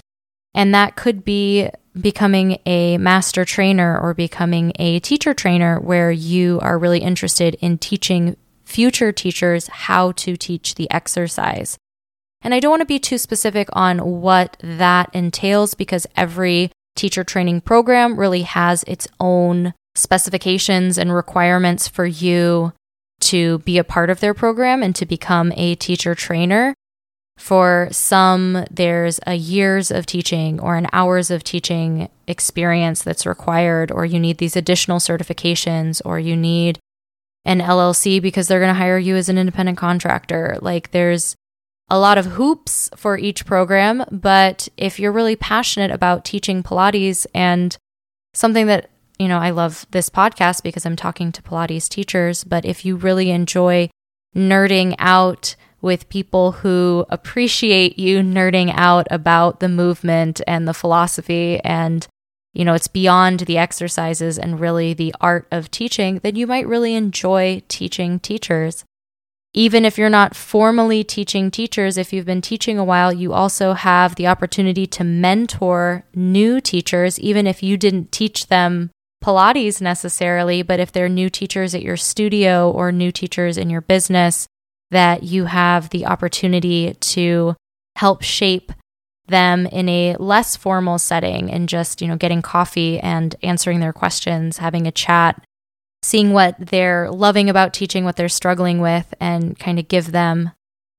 And 0.54 0.74
that 0.74 0.96
could 0.96 1.24
be 1.24 1.70
becoming 2.00 2.58
a 2.66 2.98
master 2.98 3.44
trainer 3.44 3.98
or 3.98 4.14
becoming 4.14 4.72
a 4.78 5.00
teacher 5.00 5.34
trainer 5.34 5.78
where 5.80 6.10
you 6.10 6.60
are 6.60 6.78
really 6.78 7.00
interested 7.00 7.56
in 7.60 7.78
teaching 7.78 8.36
future 8.64 9.12
teachers 9.12 9.66
how 9.66 10.12
to 10.12 10.36
teach 10.36 10.76
the 10.76 10.90
exercise. 10.90 11.76
And 12.42 12.54
I 12.54 12.60
don't 12.60 12.70
want 12.70 12.80
to 12.80 12.86
be 12.86 12.98
too 12.98 13.18
specific 13.18 13.68
on 13.72 14.20
what 14.20 14.56
that 14.62 15.10
entails 15.12 15.74
because 15.74 16.06
every 16.16 16.70
teacher 16.96 17.24
training 17.24 17.60
program 17.62 18.18
really 18.18 18.42
has 18.42 18.82
its 18.84 19.08
own 19.18 19.74
specifications 19.94 20.96
and 20.96 21.12
requirements 21.12 21.88
for 21.88 22.06
you 22.06 22.72
to 23.20 23.58
be 23.60 23.76
a 23.76 23.84
part 23.84 24.08
of 24.08 24.20
their 24.20 24.32
program 24.32 24.82
and 24.82 24.94
to 24.96 25.04
become 25.04 25.52
a 25.56 25.74
teacher 25.74 26.14
trainer. 26.14 26.74
For 27.40 27.88
some, 27.90 28.66
there's 28.70 29.18
a 29.26 29.34
years 29.34 29.90
of 29.90 30.04
teaching 30.04 30.60
or 30.60 30.76
an 30.76 30.88
hours 30.92 31.30
of 31.30 31.42
teaching 31.42 32.10
experience 32.26 33.02
that's 33.02 33.24
required, 33.24 33.90
or 33.90 34.04
you 34.04 34.20
need 34.20 34.36
these 34.36 34.56
additional 34.56 34.98
certifications, 34.98 36.02
or 36.04 36.20
you 36.20 36.36
need 36.36 36.78
an 37.46 37.60
LLC 37.60 38.20
because 38.20 38.46
they're 38.46 38.60
going 38.60 38.74
to 38.74 38.78
hire 38.78 38.98
you 38.98 39.16
as 39.16 39.30
an 39.30 39.38
independent 39.38 39.78
contractor. 39.78 40.58
Like 40.60 40.90
there's 40.90 41.34
a 41.88 41.98
lot 41.98 42.18
of 42.18 42.26
hoops 42.26 42.90
for 42.94 43.16
each 43.16 43.46
program, 43.46 44.04
but 44.12 44.68
if 44.76 45.00
you're 45.00 45.10
really 45.10 45.34
passionate 45.34 45.90
about 45.90 46.26
teaching 46.26 46.62
Pilates 46.62 47.26
and 47.34 47.74
something 48.34 48.66
that, 48.66 48.90
you 49.18 49.28
know, 49.28 49.38
I 49.38 49.48
love 49.48 49.86
this 49.92 50.10
podcast 50.10 50.62
because 50.62 50.84
I'm 50.84 50.94
talking 50.94 51.32
to 51.32 51.42
Pilates 51.42 51.88
teachers, 51.88 52.44
but 52.44 52.66
if 52.66 52.84
you 52.84 52.96
really 52.96 53.30
enjoy 53.30 53.88
nerding 54.36 54.94
out 54.98 55.56
with 55.82 56.08
people 56.08 56.52
who 56.52 57.04
appreciate 57.08 57.98
you 57.98 58.20
nerding 58.20 58.72
out 58.74 59.06
about 59.10 59.60
the 59.60 59.68
movement 59.68 60.40
and 60.46 60.66
the 60.66 60.74
philosophy 60.74 61.60
and 61.60 62.06
you 62.52 62.64
know 62.64 62.74
it's 62.74 62.88
beyond 62.88 63.40
the 63.40 63.58
exercises 63.58 64.38
and 64.38 64.60
really 64.60 64.92
the 64.92 65.14
art 65.20 65.46
of 65.50 65.70
teaching 65.70 66.20
then 66.22 66.36
you 66.36 66.46
might 66.46 66.66
really 66.66 66.94
enjoy 66.94 67.62
teaching 67.68 68.18
teachers. 68.18 68.84
Even 69.52 69.84
if 69.84 69.98
you're 69.98 70.08
not 70.08 70.36
formally 70.36 71.02
teaching 71.02 71.50
teachers 71.50 71.96
if 71.96 72.12
you've 72.12 72.26
been 72.26 72.42
teaching 72.42 72.78
a 72.78 72.84
while 72.84 73.12
you 73.12 73.32
also 73.32 73.72
have 73.72 74.14
the 74.14 74.26
opportunity 74.26 74.86
to 74.86 75.04
mentor 75.04 76.04
new 76.14 76.60
teachers 76.60 77.18
even 77.18 77.46
if 77.46 77.62
you 77.62 77.76
didn't 77.76 78.12
teach 78.12 78.46
them 78.46 78.90
Pilates 79.22 79.82
necessarily, 79.82 80.62
but 80.62 80.80
if 80.80 80.90
they're 80.90 81.08
new 81.08 81.28
teachers 81.28 81.74
at 81.74 81.82
your 81.82 81.96
studio 81.96 82.70
or 82.70 82.90
new 82.90 83.12
teachers 83.12 83.58
in 83.58 83.68
your 83.68 83.82
business, 83.82 84.48
that 84.90 85.22
you 85.22 85.44
have 85.46 85.90
the 85.90 86.06
opportunity 86.06 86.94
to 87.00 87.54
help 87.96 88.22
shape 88.22 88.72
them 89.28 89.66
in 89.66 89.88
a 89.88 90.16
less 90.16 90.56
formal 90.56 90.98
setting 90.98 91.50
and 91.50 91.68
just, 91.68 92.02
you 92.02 92.08
know, 92.08 92.16
getting 92.16 92.42
coffee 92.42 92.98
and 92.98 93.36
answering 93.42 93.80
their 93.80 93.92
questions, 93.92 94.58
having 94.58 94.86
a 94.86 94.92
chat, 94.92 95.40
seeing 96.02 96.32
what 96.32 96.56
they're 96.58 97.10
loving 97.10 97.48
about 97.48 97.72
teaching, 97.72 98.04
what 98.04 98.16
they're 98.16 98.28
struggling 98.28 98.80
with, 98.80 99.14
and 99.20 99.58
kind 99.58 99.78
of 99.78 99.86
give 99.86 100.12
them 100.12 100.50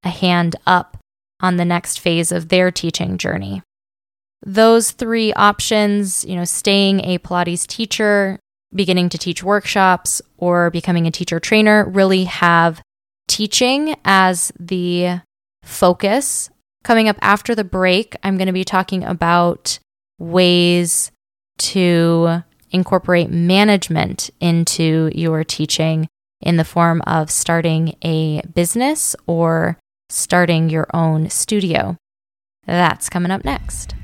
a 0.03 0.09
hand 0.09 0.55
up 0.65 0.97
on 1.41 1.57
the 1.57 1.65
next 1.65 1.99
phase 1.99 2.31
of 2.31 2.49
their 2.49 2.71
teaching 2.71 3.17
journey. 3.17 3.61
Those 4.43 4.91
three 4.91 5.33
options, 5.33 6.23
you 6.25 6.35
know, 6.35 6.45
staying 6.45 7.01
a 7.01 7.19
Pilates 7.19 7.67
teacher, 7.67 8.39
beginning 8.73 9.09
to 9.09 9.17
teach 9.17 9.43
workshops, 9.43 10.21
or 10.37 10.69
becoming 10.69 11.05
a 11.05 11.11
teacher 11.11 11.39
trainer, 11.39 11.87
really 11.87 12.23
have 12.23 12.81
teaching 13.27 13.95
as 14.05 14.51
the 14.59 15.21
focus. 15.63 16.49
Coming 16.83 17.07
up 17.07 17.17
after 17.21 17.53
the 17.53 17.63
break, 17.63 18.15
I'm 18.23 18.37
going 18.37 18.47
to 18.47 18.53
be 18.53 18.63
talking 18.63 19.03
about 19.03 19.77
ways 20.17 21.11
to 21.59 22.43
incorporate 22.71 23.29
management 23.29 24.29
into 24.39 25.11
your 25.13 25.43
teaching 25.43 26.07
in 26.39 26.57
the 26.57 26.65
form 26.65 27.01
of 27.05 27.29
starting 27.29 27.95
a 28.01 28.41
business 28.53 29.15
or 29.27 29.77
starting 30.09 30.69
your 30.69 30.87
own 30.93 31.29
studio. 31.29 31.97
That's 32.65 33.09
coming 33.09 33.31
up 33.31 33.45
next. 33.45 33.95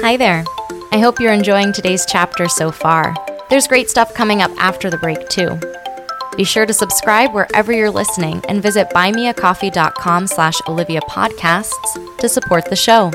Hi 0.00 0.16
there. 0.16 0.44
I 0.90 0.98
hope 0.98 1.20
you're 1.20 1.32
enjoying 1.32 1.72
today's 1.72 2.04
chapter 2.04 2.48
so 2.48 2.70
far. 2.70 3.14
There's 3.52 3.68
great 3.68 3.90
stuff 3.90 4.14
coming 4.14 4.40
up 4.40 4.50
after 4.56 4.88
the 4.88 4.96
break, 4.96 5.28
too. 5.28 5.60
Be 6.38 6.42
sure 6.42 6.64
to 6.64 6.72
subscribe 6.72 7.34
wherever 7.34 7.70
you're 7.70 7.90
listening 7.90 8.40
and 8.48 8.62
visit 8.62 8.88
buymeacoffee.com 8.94 10.26
slash 10.26 10.58
Olivia 10.66 11.02
Podcasts 11.02 12.16
to 12.16 12.30
support 12.30 12.64
the 12.64 12.76
show. 12.76 13.10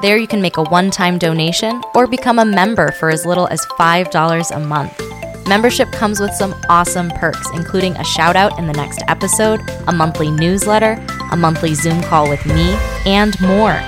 There 0.00 0.16
you 0.16 0.26
can 0.26 0.40
make 0.40 0.56
a 0.56 0.62
one-time 0.62 1.18
donation 1.18 1.82
or 1.94 2.06
become 2.06 2.38
a 2.38 2.44
member 2.46 2.90
for 2.92 3.10
as 3.10 3.26
little 3.26 3.48
as 3.48 3.66
$5 3.78 4.56
a 4.56 4.60
month. 4.60 4.98
Membership 5.46 5.92
comes 5.92 6.20
with 6.20 6.32
some 6.32 6.54
awesome 6.70 7.10
perks, 7.10 7.50
including 7.52 7.94
a 7.98 8.04
shout 8.04 8.34
out 8.34 8.58
in 8.58 8.66
the 8.66 8.72
next 8.72 9.02
episode, 9.08 9.60
a 9.88 9.92
monthly 9.92 10.30
newsletter, 10.30 10.92
a 11.32 11.36
monthly 11.36 11.74
Zoom 11.74 12.00
call 12.04 12.30
with 12.30 12.46
me, 12.46 12.78
and 13.04 13.38
more. 13.42 13.78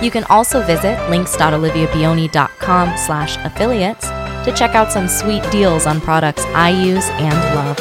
You 0.00 0.10
can 0.10 0.24
also 0.30 0.64
visit 0.64 1.10
links.oliviabioni.com 1.10 2.96
slash 2.96 3.36
affiliates 3.44 4.06
to 4.50 4.56
check 4.56 4.74
out 4.74 4.90
some 4.90 5.06
sweet 5.06 5.42
deals 5.50 5.86
on 5.86 6.00
products 6.00 6.44
I 6.46 6.70
use 6.70 7.08
and 7.10 7.54
love. 7.54 7.78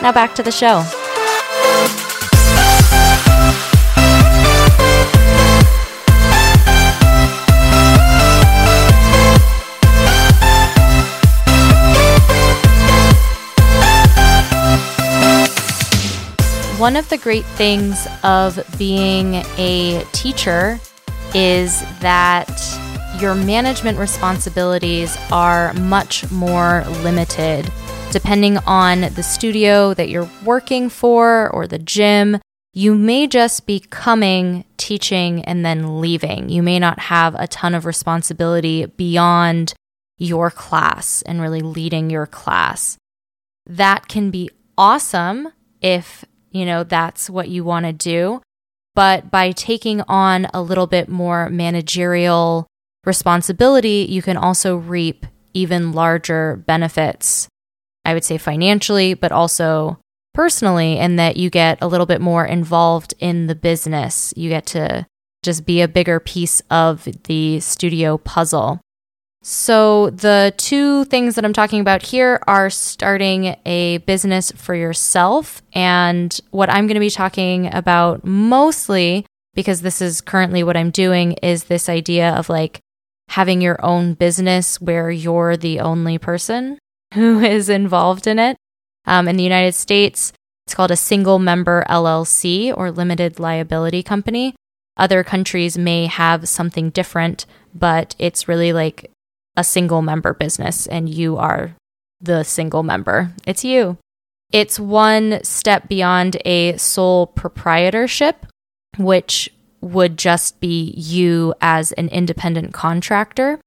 Now 0.00 0.12
back 0.12 0.34
to 0.36 0.42
the 0.42 0.52
show. 0.52 0.82
One 16.78 16.96
of 16.96 17.08
the 17.08 17.18
great 17.18 17.44
things 17.44 18.06
of 18.22 18.58
being 18.78 19.34
a 19.58 20.04
teacher 20.12 20.78
is 21.34 21.80
that 22.00 22.48
your 23.20 23.34
management 23.34 23.98
responsibilities 23.98 25.16
are 25.32 25.72
much 25.74 26.30
more 26.30 26.84
limited. 27.02 27.70
Depending 28.12 28.58
on 28.58 29.00
the 29.14 29.22
studio 29.22 29.94
that 29.94 30.08
you're 30.08 30.30
working 30.44 30.88
for 30.88 31.50
or 31.50 31.66
the 31.66 31.78
gym, 31.78 32.38
you 32.72 32.94
may 32.94 33.26
just 33.26 33.66
be 33.66 33.80
coming, 33.80 34.64
teaching, 34.76 35.44
and 35.44 35.64
then 35.64 36.00
leaving. 36.00 36.48
You 36.48 36.62
may 36.62 36.78
not 36.78 36.98
have 36.98 37.34
a 37.34 37.46
ton 37.46 37.74
of 37.74 37.86
responsibility 37.86 38.86
beyond 38.86 39.74
your 40.18 40.50
class 40.50 41.22
and 41.22 41.40
really 41.40 41.60
leading 41.60 42.10
your 42.10 42.26
class. 42.26 42.96
That 43.66 44.08
can 44.08 44.30
be 44.30 44.50
awesome 44.76 45.48
if 45.80 46.24
you 46.56 46.64
know, 46.64 46.84
that's 46.84 47.28
what 47.28 47.50
you 47.50 47.64
want 47.64 47.84
to 47.84 47.92
do. 47.92 48.40
But 48.94 49.30
by 49.30 49.52
taking 49.52 50.00
on 50.08 50.46
a 50.54 50.62
little 50.62 50.86
bit 50.86 51.06
more 51.06 51.50
managerial 51.50 52.66
responsibility, 53.06 54.06
you 54.08 54.20
can 54.20 54.36
also 54.36 54.76
reap 54.76 55.24
even 55.54 55.92
larger 55.92 56.56
benefits. 56.66 57.48
I 58.04 58.12
would 58.12 58.24
say 58.24 58.36
financially, 58.36 59.14
but 59.14 59.32
also 59.32 59.98
personally, 60.34 60.98
in 60.98 61.16
that 61.16 61.36
you 61.36 61.48
get 61.48 61.78
a 61.80 61.88
little 61.88 62.06
bit 62.06 62.20
more 62.20 62.44
involved 62.44 63.14
in 63.18 63.46
the 63.46 63.54
business. 63.54 64.34
You 64.36 64.50
get 64.50 64.66
to 64.66 65.06
just 65.42 65.64
be 65.64 65.80
a 65.80 65.88
bigger 65.88 66.20
piece 66.20 66.60
of 66.70 67.08
the 67.24 67.60
studio 67.60 68.18
puzzle. 68.18 68.80
So, 69.42 70.10
the 70.10 70.52
two 70.56 71.04
things 71.04 71.36
that 71.36 71.44
I'm 71.44 71.52
talking 71.52 71.80
about 71.80 72.02
here 72.02 72.40
are 72.48 72.68
starting 72.68 73.56
a 73.64 73.98
business 73.98 74.50
for 74.50 74.74
yourself. 74.74 75.62
And 75.72 76.38
what 76.50 76.68
I'm 76.68 76.88
going 76.88 76.94
to 76.94 77.00
be 77.00 77.10
talking 77.10 77.72
about 77.72 78.24
mostly, 78.24 79.24
because 79.54 79.82
this 79.82 80.02
is 80.02 80.20
currently 80.20 80.64
what 80.64 80.76
I'm 80.76 80.90
doing, 80.90 81.32
is 81.44 81.64
this 81.64 81.88
idea 81.88 82.30
of 82.34 82.48
like 82.48 82.80
having 83.28 83.60
your 83.60 83.82
own 83.84 84.14
business 84.14 84.80
where 84.80 85.10
you're 85.10 85.56
the 85.56 85.80
only 85.80 86.18
person 86.18 86.78
who 87.14 87.40
is 87.40 87.68
involved 87.68 88.26
in 88.26 88.38
it. 88.38 88.56
Um, 89.06 89.28
in 89.28 89.36
the 89.36 89.44
United 89.44 89.74
States, 89.74 90.32
it's 90.66 90.74
called 90.74 90.90
a 90.90 90.96
single 90.96 91.38
member 91.38 91.84
LLC 91.88 92.76
or 92.76 92.90
limited 92.90 93.38
liability 93.38 94.02
company. 94.02 94.54
Other 94.96 95.22
countries 95.22 95.78
may 95.78 96.06
have 96.06 96.48
something 96.48 96.90
different, 96.90 97.46
but 97.74 98.16
it's 98.18 98.48
really 98.48 98.72
like 98.72 99.10
a 99.56 99.62
single 99.62 100.02
member 100.02 100.34
business 100.34 100.86
and 100.86 101.08
you 101.08 101.36
are 101.36 101.76
the 102.20 102.42
single 102.42 102.82
member. 102.82 103.32
It's 103.46 103.64
you. 103.64 103.98
It's 104.52 104.80
one 104.80 105.42
step 105.42 105.88
beyond 105.88 106.36
a 106.44 106.76
sole 106.76 107.26
proprietorship, 107.26 108.46
which 108.96 109.50
would 109.80 110.16
just 110.16 110.60
be 110.60 110.92
you 110.96 111.54
as 111.60 111.92
an 111.92 112.08
independent 112.08 112.72
contractor. 112.72 113.60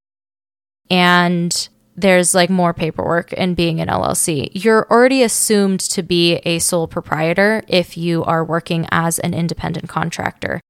And 0.90 1.70
there's 1.96 2.34
like 2.34 2.50
more 2.50 2.74
paperwork 2.74 3.34
in 3.34 3.56
being 3.56 3.82
an 3.82 3.90
LLC. 3.90 4.50
You're 4.54 4.88
already 4.90 5.24
assumed 5.24 5.82
to 5.82 6.02
be 6.02 6.36
a 6.38 6.60
sole 6.60 6.88
proprietor 6.88 7.64
if 7.68 7.98
you 7.98 8.24
are 8.24 8.44
working 8.44 8.88
as 8.92 9.20
an 9.20 9.34
independent 9.34 9.90
contractor. 9.90 10.62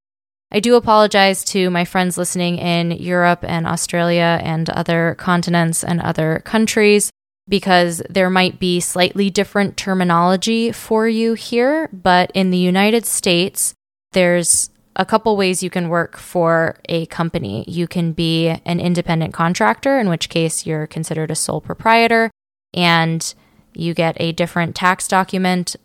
I 0.52 0.60
do 0.60 0.76
apologize 0.76 1.44
to 1.46 1.70
my 1.70 1.86
friends 1.86 2.18
listening 2.18 2.58
in 2.58 2.92
Europe 2.92 3.46
and 3.48 3.68
Australia 3.68 4.40
and 4.44 4.68
other 4.72 5.16
continents 5.20 5.84
and 5.84 6.02
other 6.02 6.42
countries 6.44 7.12
because 7.48 8.02
there 8.10 8.30
might 8.30 8.60
be 8.60 8.80
slightly 8.80 9.30
different 9.30 9.78
terminology 9.78 10.72
for 10.72 11.08
you 11.08 11.34
here. 11.34 11.90
But 11.94 12.32
in 12.34 12.50
the 12.50 12.58
United 12.58 13.06
States, 13.06 13.74
there's 14.14 14.72
a 15.00 15.06
couple 15.06 15.36
ways 15.38 15.64
you 15.64 15.70
can 15.70 15.90
work 15.90 16.18
for 16.18 16.78
a 16.90 17.06
company. 17.08 17.64
You 17.68 17.88
can 17.88 18.12
be 18.12 18.50
an 18.50 18.80
independent 18.80 19.34
contractor, 19.34 19.98
in 19.98 20.10
which 20.10 20.30
case 20.30 20.66
you're 20.66 20.86
considered 20.86 21.32
a 21.32 21.36
sole 21.36 21.62
proprietor 21.62 22.30
and 22.74 23.34
you 23.74 23.94
get 23.94 24.20
a 24.20 24.34
different 24.34 24.76
tax 24.76 25.08
document 25.08 25.76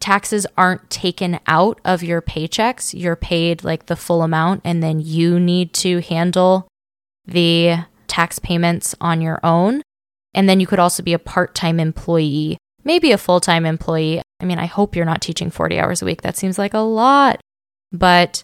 taxes 0.00 0.46
aren't 0.58 0.90
taken 0.90 1.40
out 1.46 1.80
of 1.82 2.02
your 2.02 2.20
paychecks. 2.20 2.92
You're 2.98 3.16
paid 3.16 3.64
like 3.64 3.86
the 3.86 3.96
full 3.96 4.22
amount, 4.22 4.60
and 4.62 4.82
then 4.82 5.00
you 5.00 5.40
need 5.40 5.72
to 5.74 6.00
handle 6.02 6.68
the 7.24 7.76
tax 8.06 8.38
payments 8.38 8.94
on 9.00 9.22
your 9.22 9.40
own. 9.42 9.80
And 10.34 10.46
then 10.46 10.60
you 10.60 10.66
could 10.66 10.78
also 10.78 11.02
be 11.02 11.14
a 11.14 11.18
part 11.18 11.54
time 11.54 11.80
employee, 11.80 12.58
maybe 12.82 13.12
a 13.12 13.18
full 13.18 13.40
time 13.40 13.64
employee. 13.64 14.20
I 14.40 14.44
mean, 14.44 14.58
I 14.58 14.66
hope 14.66 14.94
you're 14.94 15.06
not 15.06 15.22
teaching 15.22 15.48
40 15.48 15.78
hours 15.78 16.02
a 16.02 16.04
week. 16.04 16.20
That 16.20 16.36
seems 16.36 16.58
like 16.58 16.74
a 16.74 16.78
lot. 16.80 17.40
But 17.90 18.42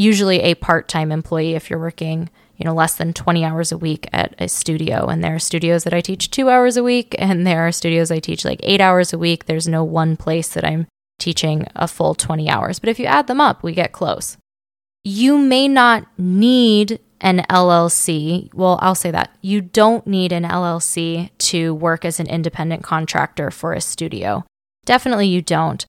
usually 0.00 0.40
a 0.40 0.54
part 0.54 0.88
time 0.88 1.12
employee 1.12 1.54
if 1.54 1.68
you're 1.68 1.78
working, 1.78 2.30
you 2.56 2.64
know, 2.64 2.74
less 2.74 2.94
than 2.94 3.12
20 3.12 3.44
hours 3.44 3.70
a 3.70 3.78
week 3.78 4.08
at 4.12 4.34
a 4.38 4.48
studio. 4.48 5.06
And 5.06 5.22
there 5.22 5.34
are 5.34 5.40
studios 5.40 5.84
that 5.84 5.94
I 5.94 6.00
teach 6.00 6.30
two 6.30 6.48
hours 6.48 6.76
a 6.76 6.82
week, 6.82 7.14
and 7.18 7.46
there 7.46 7.66
are 7.66 7.72
studios 7.72 8.10
I 8.10 8.18
teach 8.18 8.44
like 8.44 8.60
eight 8.62 8.80
hours 8.80 9.12
a 9.12 9.18
week. 9.18 9.44
There's 9.44 9.68
no 9.68 9.84
one 9.84 10.16
place 10.16 10.48
that 10.48 10.64
I'm 10.64 10.86
teaching 11.18 11.66
a 11.76 11.86
full 11.86 12.14
20 12.14 12.48
hours. 12.48 12.78
But 12.78 12.88
if 12.88 12.98
you 12.98 13.04
add 13.04 13.26
them 13.26 13.40
up, 13.40 13.62
we 13.62 13.72
get 13.72 13.92
close. 13.92 14.36
You 15.04 15.38
may 15.38 15.68
not 15.68 16.06
need 16.18 16.98
an 17.20 17.44
LLC. 17.50 18.52
Well, 18.54 18.78
I'll 18.82 18.94
say 18.94 19.10
that. 19.10 19.36
You 19.42 19.60
don't 19.60 20.06
need 20.06 20.32
an 20.32 20.44
LLC 20.44 21.30
to 21.38 21.74
work 21.74 22.04
as 22.04 22.18
an 22.18 22.26
independent 22.26 22.82
contractor 22.82 23.50
for 23.50 23.74
a 23.74 23.80
studio. 23.80 24.44
Definitely 24.86 25.28
you 25.28 25.42
don't. 25.42 25.84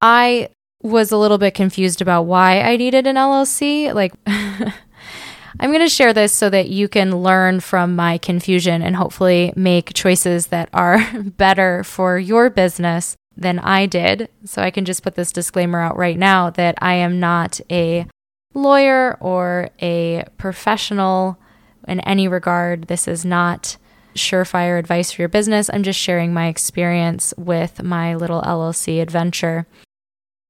I 0.00 0.50
was 0.82 1.10
a 1.10 1.16
little 1.16 1.38
bit 1.38 1.54
confused 1.54 2.00
about 2.00 2.22
why 2.22 2.60
I 2.60 2.76
needed 2.76 3.06
an 3.06 3.16
LLC. 3.16 3.92
Like, 3.94 4.12
I'm 4.26 5.70
going 5.70 5.80
to 5.80 5.88
share 5.88 6.12
this 6.12 6.32
so 6.32 6.50
that 6.50 6.68
you 6.68 6.88
can 6.88 7.22
learn 7.22 7.60
from 7.60 7.96
my 7.96 8.18
confusion 8.18 8.82
and 8.82 8.96
hopefully 8.96 9.52
make 9.56 9.94
choices 9.94 10.48
that 10.48 10.68
are 10.72 11.00
better 11.22 11.82
for 11.82 12.18
your 12.18 12.50
business 12.50 13.16
than 13.36 13.58
I 13.58 13.86
did. 13.86 14.28
So 14.44 14.62
I 14.62 14.70
can 14.70 14.84
just 14.84 15.02
put 15.02 15.14
this 15.14 15.32
disclaimer 15.32 15.80
out 15.80 15.96
right 15.96 16.18
now 16.18 16.50
that 16.50 16.74
I 16.80 16.94
am 16.94 17.20
not 17.20 17.60
a 17.70 18.06
lawyer 18.54 19.16
or 19.20 19.70
a 19.80 20.24
professional 20.38 21.38
in 21.86 22.00
any 22.00 22.28
regard. 22.28 22.88
This 22.88 23.06
is 23.06 23.24
not 23.24 23.76
surefire 24.14 24.78
advice 24.78 25.12
for 25.12 25.22
your 25.22 25.28
business. 25.28 25.70
I'm 25.72 25.82
just 25.82 26.00
sharing 26.00 26.32
my 26.32 26.48
experience 26.48 27.34
with 27.36 27.82
my 27.82 28.14
little 28.14 28.42
LLC 28.42 29.00
adventure. 29.00 29.66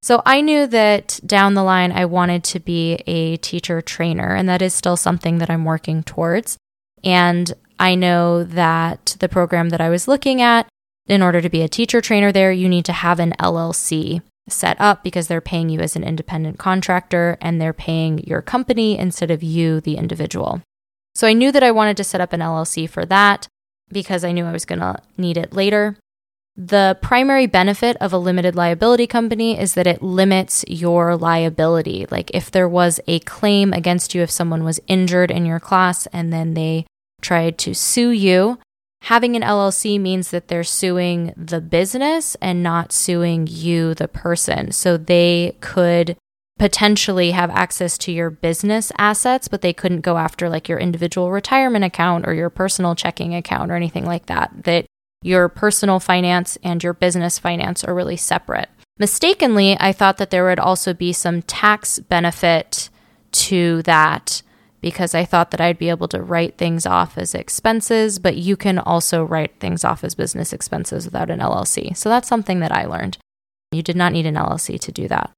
So 0.07 0.23
I 0.25 0.41
knew 0.41 0.69
that 0.69 1.19
down 1.27 1.55
the 1.55 1.65
line 1.65 1.91
I 1.91 2.05
wanted 2.05 2.45
to 2.45 2.61
be 2.61 3.03
a 3.09 3.39
teacher 3.39 3.83
trainer, 3.83 4.37
and 4.37 4.49
that 4.49 4.63
is 4.63 4.73
still 4.73 4.97
something 4.97 5.39
that 5.39 5.51
I'm 5.51 5.65
working 5.65 6.05
towards. 6.05 6.57
And 7.03 7.53
I 7.81 7.97
know 7.97 8.45
that 8.45 9.17
the 9.19 9.29
program 9.29 9.71
that 9.71 9.81
I 9.81 9.89
was 9.89 10.07
looking 10.07 10.41
at, 10.41 10.69
in 11.09 11.23
order 11.23 11.41
to 11.41 11.51
be 11.51 11.61
a 11.63 11.69
teacher 11.69 12.01
trainer 12.01 12.31
there, 12.31 12.53
you 12.53 12.69
need 12.69 12.85
to 12.85 12.93
have 12.93 13.19
an 13.19 13.35
LLC 13.41 14.23
set 14.49 14.81
up 14.81 15.03
because 15.03 15.27
they're 15.27 15.41
paying 15.41 15.71
you 15.71 15.81
as 15.81 15.97
an 15.97 16.05
independent 16.05 16.57
contractor 16.57 17.37
and 17.41 17.61
they're 17.61 17.73
paying 17.73 18.19
your 18.19 18.43
company 18.43 18.97
instead 18.97 19.33
of 19.33 19.43
you, 19.43 19.81
the 19.81 19.97
individual. 19.97 20.63
So 21.17 21.27
I 21.27 21.33
knew 21.33 21.51
that 21.51 21.65
I 21.65 21.73
wanted 21.73 21.97
to 21.97 22.05
set 22.05 22.21
up 22.21 22.33
an 22.33 22.39
LLC 22.39 22.89
for 22.89 23.05
that 23.07 23.49
because 23.91 24.23
I 24.23 24.31
knew 24.31 24.45
I 24.45 24.53
was 24.53 24.67
going 24.67 24.79
to 24.79 25.01
need 25.19 25.37
it 25.37 25.53
later. 25.53 25.97
The 26.57 26.99
primary 27.03 27.47
benefit 27.47 27.99
of 28.01 28.15
a 28.15 28.19
limited 28.19 28.57
liability 28.57 29.07
company 29.07 29.61
is 29.61 29.75
that 29.75 29.87
it 29.87 30.03
limits 30.03 30.65
your 30.67 31.15
liability. 31.15 32.07
Like 32.11 32.31
if 32.33 32.51
there 32.51 32.69
was 32.69 32.99
a 33.07 33.19
claim 33.21 33.75
against 33.75 34.15
you, 34.15 34.23
if 34.23 34.31
someone 34.31 34.65
was 34.65 34.81
injured 34.87 35.31
in 35.31 35.45
your 35.45 35.61
class 35.61 36.07
and 36.09 36.33
then 36.33 36.55
they 36.55 36.87
tried 37.21 37.59
to 37.59 37.75
sue 37.75 38.09
you, 38.11 38.59
having 39.03 39.37
an 39.37 39.43
LLC 39.43 40.01
means 40.01 40.31
that 40.31 40.49
they're 40.49 40.65
suing 40.65 41.35
the 41.37 41.61
business 41.61 42.37
and 42.37 42.63
not 42.63 42.91
suing 42.91 43.47
you, 43.47 43.93
the 43.93 44.09
person. 44.09 44.73
So 44.73 44.97
they 44.97 45.57
could 45.61 46.17
potentially 46.59 47.33
have 47.33 47.51
access 47.51 47.99
to 47.99 48.13
your 48.13 48.31
business 48.31 48.91
assets, 48.97 49.47
but 49.47 49.61
they 49.61 49.75
couldn't 49.75 50.01
go 50.01 50.17
after 50.17 50.49
like 50.49 50.71
your 50.71 50.79
individual 50.79 51.31
retirement 51.31 51.85
account 51.85 52.27
or 52.27 52.33
your 52.33 52.49
personal 52.49 52.95
checking 52.95 53.35
account 53.35 53.71
or 53.71 53.75
anything 53.75 54.07
like 54.07 54.25
that. 54.27 54.65
That 54.65 54.87
your 55.27 55.49
personal 55.49 55.99
finance 55.99 56.57
and 56.63 56.83
your 56.83 56.95
business 56.95 57.39
finance 57.39 57.83
are 57.83 57.95
really 57.95 58.17
separate. 58.17 58.69
Mistakenly, 58.97 59.77
I 59.79 59.93
thought 59.93 60.19
that 60.19 60.31
there 60.31 60.45
would 60.45 60.61
also 60.61 60.95
be 60.95 61.13
some 61.13 61.43
tax 61.43 61.99
benefit 61.99 62.89
to 63.33 63.83
that 63.83 64.43
because 64.81 65.17
I 65.17 65.25
thought 65.25 65.51
that 65.51 65.61
I'd 65.61 65.79
be 65.79 65.89
able 65.89 66.07
to 66.09 66.23
write 66.23 66.57
things 66.59 66.87
off 66.87 67.19
as 67.19 67.35
expenses, 67.35 68.21
but 68.21 68.37
you 68.37 68.57
can 68.57 68.79
also 68.79 69.25
write 69.25 69.59
things 69.59 69.85
off 69.85 70.05
as 70.05 70.15
business 70.15 70.53
expenses 70.53 71.05
without 71.05 71.29
an 71.29 71.41
LLC. 71.41 71.97
So 71.97 72.09
that's 72.09 72.29
something 72.29 72.61
that 72.61 72.73
I 72.73 72.87
learned. 72.87 73.19
You 73.73 73.83
did 73.83 73.97
not 73.97 74.13
need 74.13 74.27
an 74.27 74.37
LLC 74.37 74.79
to 74.79 74.93
do 74.93 75.09
that. 75.09 75.33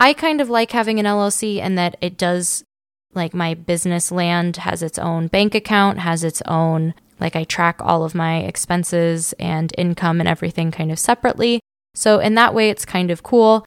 I 0.00 0.14
kind 0.14 0.40
of 0.40 0.48
like 0.48 0.72
having 0.72 0.98
an 0.98 1.06
LLC 1.06 1.60
and 1.60 1.76
that 1.76 1.96
it 2.00 2.16
does, 2.16 2.64
like, 3.12 3.34
my 3.34 3.52
business 3.52 4.10
land 4.10 4.58
has 4.58 4.82
its 4.82 4.98
own 4.98 5.26
bank 5.26 5.54
account, 5.54 5.98
has 5.98 6.24
its 6.24 6.40
own 6.46 6.94
like 7.20 7.36
I 7.36 7.44
track 7.44 7.76
all 7.80 8.04
of 8.04 8.14
my 8.14 8.38
expenses 8.38 9.34
and 9.38 9.72
income 9.78 10.20
and 10.20 10.28
everything 10.28 10.70
kind 10.70 10.92
of 10.92 10.98
separately. 10.98 11.60
So 11.94 12.18
in 12.18 12.34
that 12.34 12.54
way, 12.54 12.70
it's 12.70 12.84
kind 12.84 13.10
of 13.10 13.22
cool. 13.22 13.64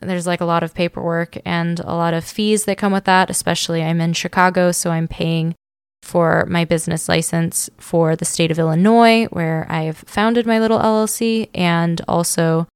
There's 0.00 0.26
like 0.26 0.40
a 0.40 0.46
lot 0.46 0.62
of 0.62 0.74
paperwork 0.74 1.38
and 1.44 1.78
a 1.80 1.94
lot 1.94 2.14
of 2.14 2.24
fees 2.24 2.64
that 2.64 2.78
come 2.78 2.92
with 2.92 3.04
that, 3.04 3.30
especially 3.30 3.82
I'm 3.82 4.00
in 4.00 4.14
Chicago, 4.14 4.72
so 4.72 4.90
I'm 4.90 5.08
paying 5.08 5.54
for 6.02 6.46
my 6.48 6.64
business 6.64 7.08
license 7.08 7.68
for 7.76 8.16
the 8.16 8.24
state 8.24 8.50
of 8.50 8.58
Illinois, 8.58 9.26
where 9.26 9.66
I've 9.68 9.98
founded 9.98 10.46
my 10.46 10.58
little 10.58 10.78
LLC, 10.78 11.50
and 11.54 12.00
also 12.08 12.66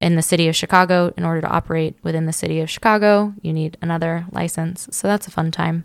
in 0.00 0.16
the 0.16 0.22
city 0.22 0.46
of 0.48 0.54
Chicago. 0.54 1.12
In 1.16 1.24
order 1.24 1.40
to 1.40 1.48
operate 1.48 1.96
within 2.02 2.26
the 2.26 2.32
city 2.32 2.60
of 2.60 2.68
Chicago, 2.68 3.32
you 3.40 3.52
need 3.52 3.78
another 3.80 4.26
license. 4.30 4.88
So 4.90 5.08
that's 5.08 5.26
a 5.26 5.30
fun 5.30 5.50
time. 5.50 5.84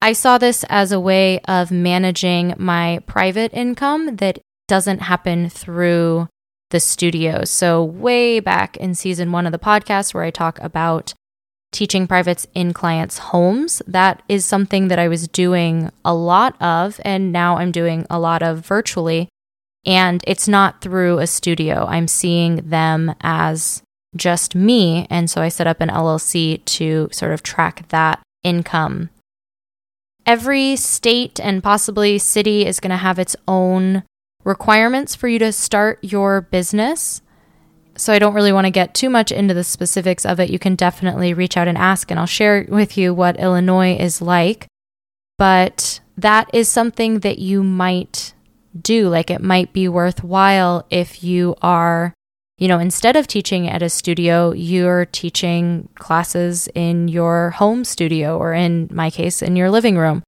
I 0.00 0.12
saw 0.12 0.38
this 0.38 0.64
as 0.68 0.92
a 0.92 1.00
way 1.00 1.40
of 1.40 1.70
managing 1.70 2.54
my 2.58 3.00
private 3.06 3.52
income 3.54 4.16
that 4.16 4.38
doesn't 4.68 5.02
happen 5.02 5.48
through 5.48 6.28
the 6.70 6.80
studio. 6.80 7.44
So, 7.44 7.82
way 7.82 8.40
back 8.40 8.76
in 8.76 8.94
season 8.94 9.32
one 9.32 9.46
of 9.46 9.52
the 9.52 9.58
podcast, 9.58 10.12
where 10.12 10.24
I 10.24 10.30
talk 10.30 10.58
about 10.60 11.14
teaching 11.72 12.06
privates 12.06 12.46
in 12.54 12.72
clients' 12.72 13.18
homes, 13.18 13.82
that 13.86 14.22
is 14.28 14.44
something 14.44 14.88
that 14.88 14.98
I 14.98 15.08
was 15.08 15.28
doing 15.28 15.90
a 16.04 16.14
lot 16.14 16.60
of, 16.60 17.00
and 17.04 17.32
now 17.32 17.58
I'm 17.58 17.72
doing 17.72 18.06
a 18.10 18.18
lot 18.18 18.42
of 18.42 18.66
virtually. 18.66 19.28
And 19.84 20.22
it's 20.26 20.48
not 20.48 20.80
through 20.80 21.18
a 21.18 21.26
studio, 21.28 21.86
I'm 21.88 22.08
seeing 22.08 22.56
them 22.68 23.14
as 23.20 23.82
just 24.16 24.54
me. 24.54 25.06
And 25.10 25.30
so 25.30 25.40
I 25.42 25.48
set 25.48 25.66
up 25.66 25.80
an 25.80 25.90
LLC 25.90 26.64
to 26.64 27.08
sort 27.12 27.32
of 27.32 27.42
track 27.42 27.88
that 27.88 28.20
income 28.42 29.10
every 30.26 30.76
state 30.76 31.38
and 31.40 31.62
possibly 31.62 32.18
city 32.18 32.66
is 32.66 32.80
going 32.80 32.90
to 32.90 32.96
have 32.96 33.18
its 33.18 33.36
own 33.46 34.02
requirements 34.44 35.14
for 35.14 35.28
you 35.28 35.38
to 35.38 35.52
start 35.52 35.98
your 36.02 36.40
business. 36.40 37.22
So 37.96 38.12
I 38.12 38.18
don't 38.18 38.34
really 38.34 38.52
want 38.52 38.66
to 38.66 38.70
get 38.70 38.94
too 38.94 39.08
much 39.08 39.32
into 39.32 39.54
the 39.54 39.64
specifics 39.64 40.26
of 40.26 40.38
it. 40.38 40.50
You 40.50 40.58
can 40.58 40.74
definitely 40.74 41.32
reach 41.32 41.56
out 41.56 41.68
and 41.68 41.78
ask, 41.78 42.10
and 42.10 42.20
I'll 42.20 42.26
share 42.26 42.66
with 42.68 42.98
you 42.98 43.14
what 43.14 43.40
Illinois 43.40 43.96
is 43.96 44.20
like. 44.20 44.66
But 45.38 46.00
that 46.16 46.50
is 46.52 46.68
something 46.68 47.20
that 47.20 47.38
you 47.38 47.62
might 47.62 48.34
do. 48.78 49.08
Like 49.08 49.30
it 49.30 49.42
might 49.42 49.72
be 49.72 49.88
worthwhile 49.88 50.86
if 50.90 51.22
you 51.22 51.54
are 51.62 52.12
you 52.58 52.68
know, 52.68 52.78
instead 52.78 53.16
of 53.16 53.26
teaching 53.26 53.68
at 53.68 53.82
a 53.82 53.90
studio, 53.90 54.52
you're 54.52 55.04
teaching 55.04 55.88
classes 55.96 56.68
in 56.74 57.08
your 57.08 57.50
home 57.50 57.84
studio 57.84 58.38
or 58.38 58.54
in 58.54 58.88
my 58.90 59.10
case, 59.10 59.42
in 59.42 59.56
your 59.56 59.70
living 59.70 59.98
room. 59.98 60.22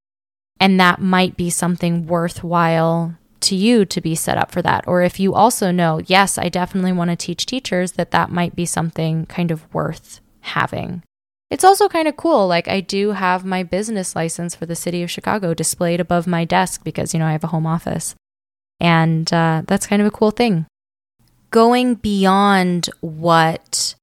And 0.61 0.79
that 0.79 1.01
might 1.01 1.37
be 1.37 1.49
something 1.49 2.07
worthwhile 2.07 3.17
to 3.41 3.55
you 3.55 3.85
to 3.87 4.01
be 4.01 4.15
set 4.15 4.37
up 4.37 4.51
for 4.51 4.61
that. 4.61 4.87
Or 4.87 5.03
if 5.03 5.19
you 5.19 5.33
also 5.35 5.71
know, 5.71 6.01
yes, 6.07 6.37
I 6.37 6.49
definitely 6.49 6.93
want 6.93 7.11
to 7.11 7.17
teach 7.17 7.47
teachers, 7.47 7.93
that 7.93 8.11
that 8.11 8.31
might 8.31 8.55
be 8.55 8.67
something 8.67 9.25
kind 9.27 9.51
of 9.51 9.73
worth 9.73 10.21
having. 10.41 11.03
It's 11.51 11.65
also 11.65 11.89
kind 11.89 12.09
of 12.09 12.17
cool. 12.17 12.47
Like, 12.47 12.69
I 12.69 12.81
do 12.81 13.13
have 13.13 13.45
my 13.45 13.63
business 13.63 14.15
license 14.15 14.55
for 14.55 14.67
the 14.67 14.77
city 14.77 15.03
of 15.03 15.11
Chicago 15.11 15.55
displayed 15.55 16.01
above 16.01 16.27
my 16.27 16.45
desk 16.45 16.85
because, 16.85 17.15
you 17.15 17.21
know, 17.21 17.27
I 17.27 17.33
have 17.33 17.45
a 17.45 17.49
home 17.49 17.67
office. 17.67 18.15
And 18.81 19.33
uh, 19.33 19.63
that's 19.67 19.87
kind 19.87 20.03
of 20.03 20.09
a 20.09 20.11
cool 20.11 20.31
thing 20.31 20.67
going 21.51 21.95
beyond 21.97 22.91
what 23.01 23.95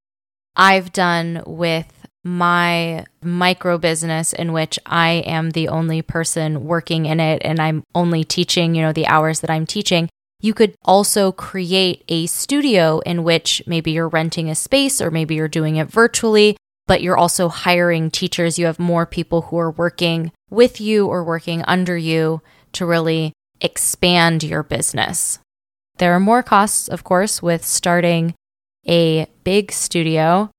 I've 0.56 0.94
done 0.94 1.44
with 1.46 1.92
my 2.24 3.06
micro 3.22 3.78
business 3.78 4.34
in 4.34 4.52
which 4.52 4.80
I 4.86 5.24
am 5.28 5.52
the 5.52 5.68
only 5.68 6.02
person 6.02 6.66
working 6.66 7.06
in 7.06 7.20
it 7.20 7.42
and 7.46 7.60
I'm 7.60 7.84
only 7.94 8.24
teaching, 8.24 8.74
you 8.74 8.82
know, 8.82 8.94
the 8.94 9.06
hours 9.06 9.42
that 9.42 9.52
I'm 9.52 9.68
teaching. 9.68 10.10
You 10.42 10.54
could 10.54 10.76
also 10.84 11.32
create 11.32 12.04
a 12.10 12.26
studio 12.26 13.00
in 13.00 13.24
which 13.24 13.62
maybe 13.68 13.92
you're 13.92 14.10
renting 14.10 14.50
a 14.50 14.56
space 14.56 15.00
or 15.00 15.12
maybe 15.12 15.36
you're 15.36 15.48
doing 15.48 15.76
it 15.76 15.88
virtually, 15.88 16.58
but 16.88 17.02
you're 17.02 17.18
also 17.18 17.48
hiring 17.48 18.10
teachers. 18.10 18.58
You 18.58 18.66
have 18.66 18.80
more 18.80 19.06
people 19.06 19.44
who 19.44 19.58
are 19.58 19.72
working 19.72 20.32
with 20.50 20.82
you 20.82 21.08
or 21.08 21.24
working 21.24 21.64
under 21.68 21.98
you 21.98 22.42
to 22.74 22.86
really 22.88 23.34
expand 23.62 24.44
your 24.44 24.64
business. 24.64 25.40
There 25.98 26.14
are 26.14 26.20
more 26.20 26.44
costs, 26.44 26.88
of 26.88 27.04
course, 27.04 27.42
with 27.42 27.66
starting 27.66 28.34
a 28.88 29.28
big 29.44 29.72
studio. 29.72 30.50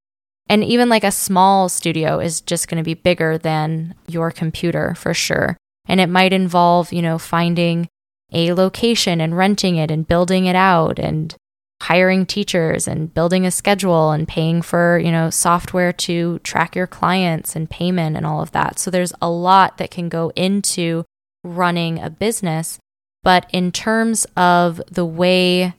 And 0.48 0.62
even 0.62 0.88
like 0.88 1.04
a 1.04 1.10
small 1.10 1.68
studio 1.68 2.20
is 2.20 2.40
just 2.40 2.68
going 2.68 2.78
to 2.78 2.84
be 2.84 2.94
bigger 2.94 3.36
than 3.36 3.94
your 4.06 4.30
computer 4.30 4.94
for 4.94 5.12
sure. 5.12 5.56
And 5.88 6.00
it 6.00 6.08
might 6.08 6.32
involve, 6.32 6.92
you 6.92 7.02
know, 7.02 7.18
finding 7.18 7.88
a 8.32 8.52
location 8.52 9.20
and 9.20 9.36
renting 9.36 9.76
it 9.76 9.90
and 9.90 10.06
building 10.06 10.46
it 10.46 10.56
out 10.56 10.98
and 10.98 11.34
hiring 11.82 12.26
teachers 12.26 12.88
and 12.88 13.12
building 13.12 13.44
a 13.44 13.50
schedule 13.50 14.10
and 14.10 14.26
paying 14.26 14.62
for, 14.62 14.98
you 14.98 15.12
know, 15.12 15.30
software 15.30 15.92
to 15.92 16.38
track 16.40 16.74
your 16.74 16.86
clients 16.86 17.54
and 17.54 17.68
payment 17.70 18.16
and 18.16 18.24
all 18.24 18.40
of 18.40 18.52
that. 18.52 18.78
So 18.78 18.90
there's 18.90 19.12
a 19.20 19.28
lot 19.28 19.78
that 19.78 19.90
can 19.90 20.08
go 20.08 20.32
into 20.34 21.04
running 21.44 22.00
a 22.00 22.10
business. 22.10 22.78
But 23.26 23.50
in 23.52 23.72
terms 23.72 24.24
of 24.36 24.80
the 24.88 25.04
way, 25.04 25.64
I 25.64 25.72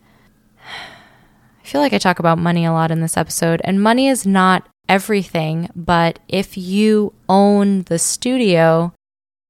feel 1.64 1.80
like 1.80 1.94
I 1.94 1.98
talk 1.98 2.20
about 2.20 2.38
money 2.38 2.66
a 2.66 2.74
lot 2.74 2.92
in 2.92 3.00
this 3.00 3.16
episode, 3.16 3.62
and 3.64 3.82
money 3.82 4.10
is 4.10 4.28
not 4.28 4.68
everything. 4.90 5.70
But 5.74 6.20
if 6.28 6.58
you 6.58 7.14
own 7.30 7.84
the 7.84 8.00
studio 8.00 8.92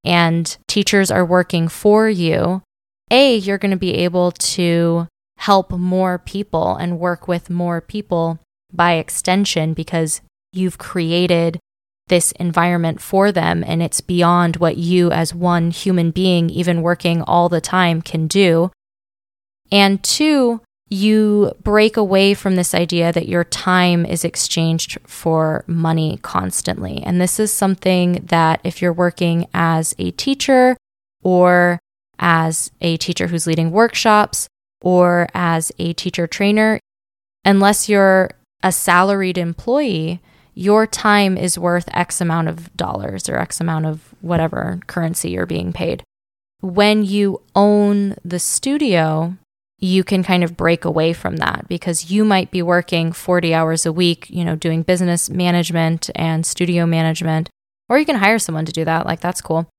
and 0.06 0.56
teachers 0.68 1.10
are 1.10 1.26
working 1.26 1.68
for 1.68 2.08
you, 2.08 2.62
A, 3.10 3.36
you're 3.36 3.58
going 3.58 3.72
to 3.72 3.78
be 3.78 3.96
able 3.96 4.32
to 4.32 5.08
help 5.40 5.72
more 5.72 6.20
people 6.20 6.76
and 6.76 7.00
work 7.00 7.28
with 7.28 7.50
more 7.50 7.82
people 7.82 8.38
by 8.72 8.94
extension 8.94 9.74
because 9.74 10.22
you've 10.54 10.78
created 10.78 11.60
this 12.08 12.32
environment 12.34 13.02
for 13.02 13.32
them 13.32 13.64
and 13.66 13.82
it's 13.84 14.02
beyond 14.02 14.58
what 14.58 14.78
you 14.78 15.12
as 15.12 15.34
one 15.34 15.72
human 15.72 16.12
being 16.12 16.50
even 16.50 16.82
working 16.82 17.22
all 17.22 17.50
the 17.50 17.62
time 17.62 18.02
can 18.02 18.28
do. 18.28 18.72
And 19.72 20.04
two 20.04 20.62
you 20.90 21.54
break 21.62 21.98
away 21.98 22.34
from 22.34 22.56
this 22.56 22.74
idea 22.74 23.12
that 23.12 23.28
your 23.28 23.44
time 23.44 24.06
is 24.06 24.24
exchanged 24.24 24.98
for 25.06 25.66
money 25.68 26.18
constantly. 26.22 27.04
And 27.04 27.20
this 27.20 27.40
is 27.40 27.52
something 27.52 28.26
that 28.28 28.62
if 28.64 28.82
you're 28.82 28.94
working 28.94 29.48
as 29.54 29.94
a 30.00 30.12
teacher 30.12 30.78
or 31.24 31.80
as 32.20 32.72
a 32.80 32.96
teacher 32.98 33.28
who's 33.28 33.48
leading 33.48 33.72
workshops 33.72 34.48
or 34.82 35.28
as 35.34 35.74
a 35.78 35.92
teacher 35.94 36.26
trainer, 36.26 36.80
unless 37.44 37.90
you're 37.90 38.32
a 38.64 38.72
salaried 38.72 39.38
employee, 39.38 40.22
your 40.58 40.88
time 40.88 41.38
is 41.38 41.60
worth 41.60 41.88
X 41.94 42.20
amount 42.20 42.48
of 42.48 42.76
dollars 42.76 43.30
or 43.30 43.38
X 43.38 43.62
amount 43.62 43.86
of 43.86 44.16
whatever 44.22 44.80
currency 44.88 45.30
you're 45.30 45.46
being 45.46 45.72
paid. 45.72 46.02
When 46.62 47.04
you 47.04 47.44
own 47.56 48.16
the 48.26 48.40
studio, 48.40 49.36
you 49.78 50.04
can 50.04 50.24
kind 50.24 50.44
of 50.44 50.58
break 50.58 50.84
away 50.84 51.14
from 51.14 51.38
that 51.38 51.68
because 51.68 52.10
you 52.10 52.26
might 52.26 52.50
be 52.50 52.64
working 52.64 53.12
40 53.12 53.54
hours 53.54 53.86
a 53.86 53.94
week, 53.94 54.28
you 54.32 54.44
know, 54.44 54.56
doing 54.56 54.82
business 54.82 55.30
management 55.30 56.10
and 56.16 56.44
studio 56.44 56.88
management, 56.88 57.52
or 57.88 58.00
you 58.00 58.06
can 58.06 58.16
hire 58.16 58.40
someone 58.40 58.66
to 58.66 58.72
do 58.72 58.84
that. 58.84 59.06
Like, 59.06 59.20
that's 59.20 59.42
cool. 59.42 59.70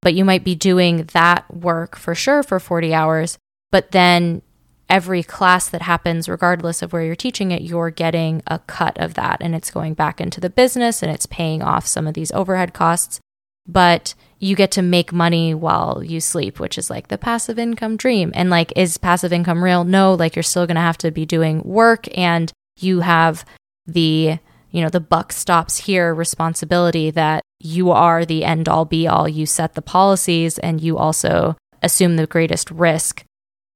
But 0.00 0.14
you 0.14 0.24
might 0.24 0.44
be 0.44 0.54
doing 0.54 1.08
that 1.12 1.52
work 1.52 1.96
for 1.96 2.14
sure 2.14 2.44
for 2.44 2.60
40 2.60 2.94
hours, 2.94 3.36
but 3.72 3.90
then 3.90 4.42
every 4.90 5.22
class 5.22 5.68
that 5.68 5.82
happens, 5.82 6.28
regardless 6.28 6.82
of 6.82 6.92
where 6.92 7.02
you're 7.02 7.14
teaching 7.14 7.52
it, 7.52 7.62
you're 7.62 7.90
getting 7.90 8.42
a 8.46 8.58
cut 8.58 8.98
of 8.98 9.14
that 9.14 9.38
and 9.40 9.54
it's 9.54 9.70
going 9.70 9.94
back 9.94 10.20
into 10.20 10.40
the 10.40 10.50
business 10.50 11.02
and 11.02 11.10
it's 11.10 11.26
paying 11.26 11.62
off 11.62 11.86
some 11.86 12.06
of 12.06 12.14
these 12.14 12.32
overhead 12.32 12.74
costs. 12.74 13.20
But 13.66 14.14
you 14.40 14.56
get 14.56 14.72
to 14.72 14.82
make 14.82 15.12
money 15.12 15.54
while 15.54 16.02
you 16.02 16.20
sleep, 16.20 16.58
which 16.58 16.76
is 16.76 16.90
like 16.90 17.08
the 17.08 17.18
passive 17.18 17.58
income 17.58 17.96
dream. 17.96 18.32
And 18.34 18.50
like, 18.50 18.72
is 18.74 18.98
passive 18.98 19.32
income 19.32 19.62
real? 19.62 19.84
No, 19.84 20.14
like 20.14 20.34
you're 20.34 20.42
still 20.42 20.66
going 20.66 20.74
to 20.74 20.80
have 20.80 20.98
to 20.98 21.10
be 21.10 21.24
doing 21.24 21.62
work 21.62 22.06
and 22.18 22.50
you 22.78 23.00
have 23.00 23.44
the, 23.86 24.38
you 24.70 24.82
know, 24.82 24.88
the 24.88 25.00
buck 25.00 25.32
stops 25.32 25.78
here 25.78 26.12
responsibility 26.12 27.10
that 27.12 27.42
you 27.60 27.90
are 27.90 28.24
the 28.24 28.44
end 28.44 28.68
all 28.68 28.86
be 28.86 29.06
all. 29.06 29.28
You 29.28 29.46
set 29.46 29.74
the 29.74 29.82
policies 29.82 30.58
and 30.58 30.80
you 30.80 30.98
also 30.98 31.56
assume 31.82 32.16
the 32.16 32.26
greatest 32.26 32.70
risk 32.70 33.24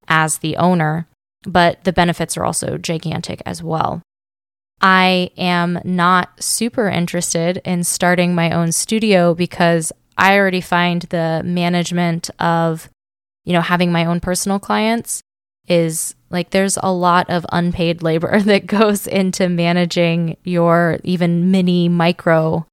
as 0.09 0.38
the 0.38 0.57
owner, 0.57 1.07
but 1.43 1.85
the 1.85 1.93
benefits 1.93 2.37
are 2.37 2.45
also 2.45 2.79
gigantic 2.79 3.43
as 3.47 3.62
well. 3.62 4.03
I 4.81 5.31
am 5.37 5.81
not 5.85 6.43
super 6.43 6.88
interested 6.88 7.61
in 7.64 7.85
starting 7.85 8.35
my 8.35 8.51
own 8.51 8.73
studio 8.73 9.35
because 9.35 9.93
I 10.17 10.38
already 10.38 10.61
find 10.61 11.03
the 11.03 11.43
management 11.45 12.31
of, 12.38 12.88
you 13.45 13.53
know, 13.53 13.61
having 13.61 13.93
my 13.93 14.05
own 14.05 14.21
personal 14.21 14.59
clients 14.59 15.23
is 15.67 16.14
like 16.31 16.51
there's 16.51 16.79
a 16.83 16.93
lot 16.93 17.31
of 17.31 17.47
unpaid 17.53 18.03
labor 18.03 18.40
that 18.43 18.67
goes 18.67 19.07
into 19.07 19.49
managing 19.49 20.37
your 20.45 20.99
even 21.03 21.51
mini 21.51 21.88
micro, 21.88 22.67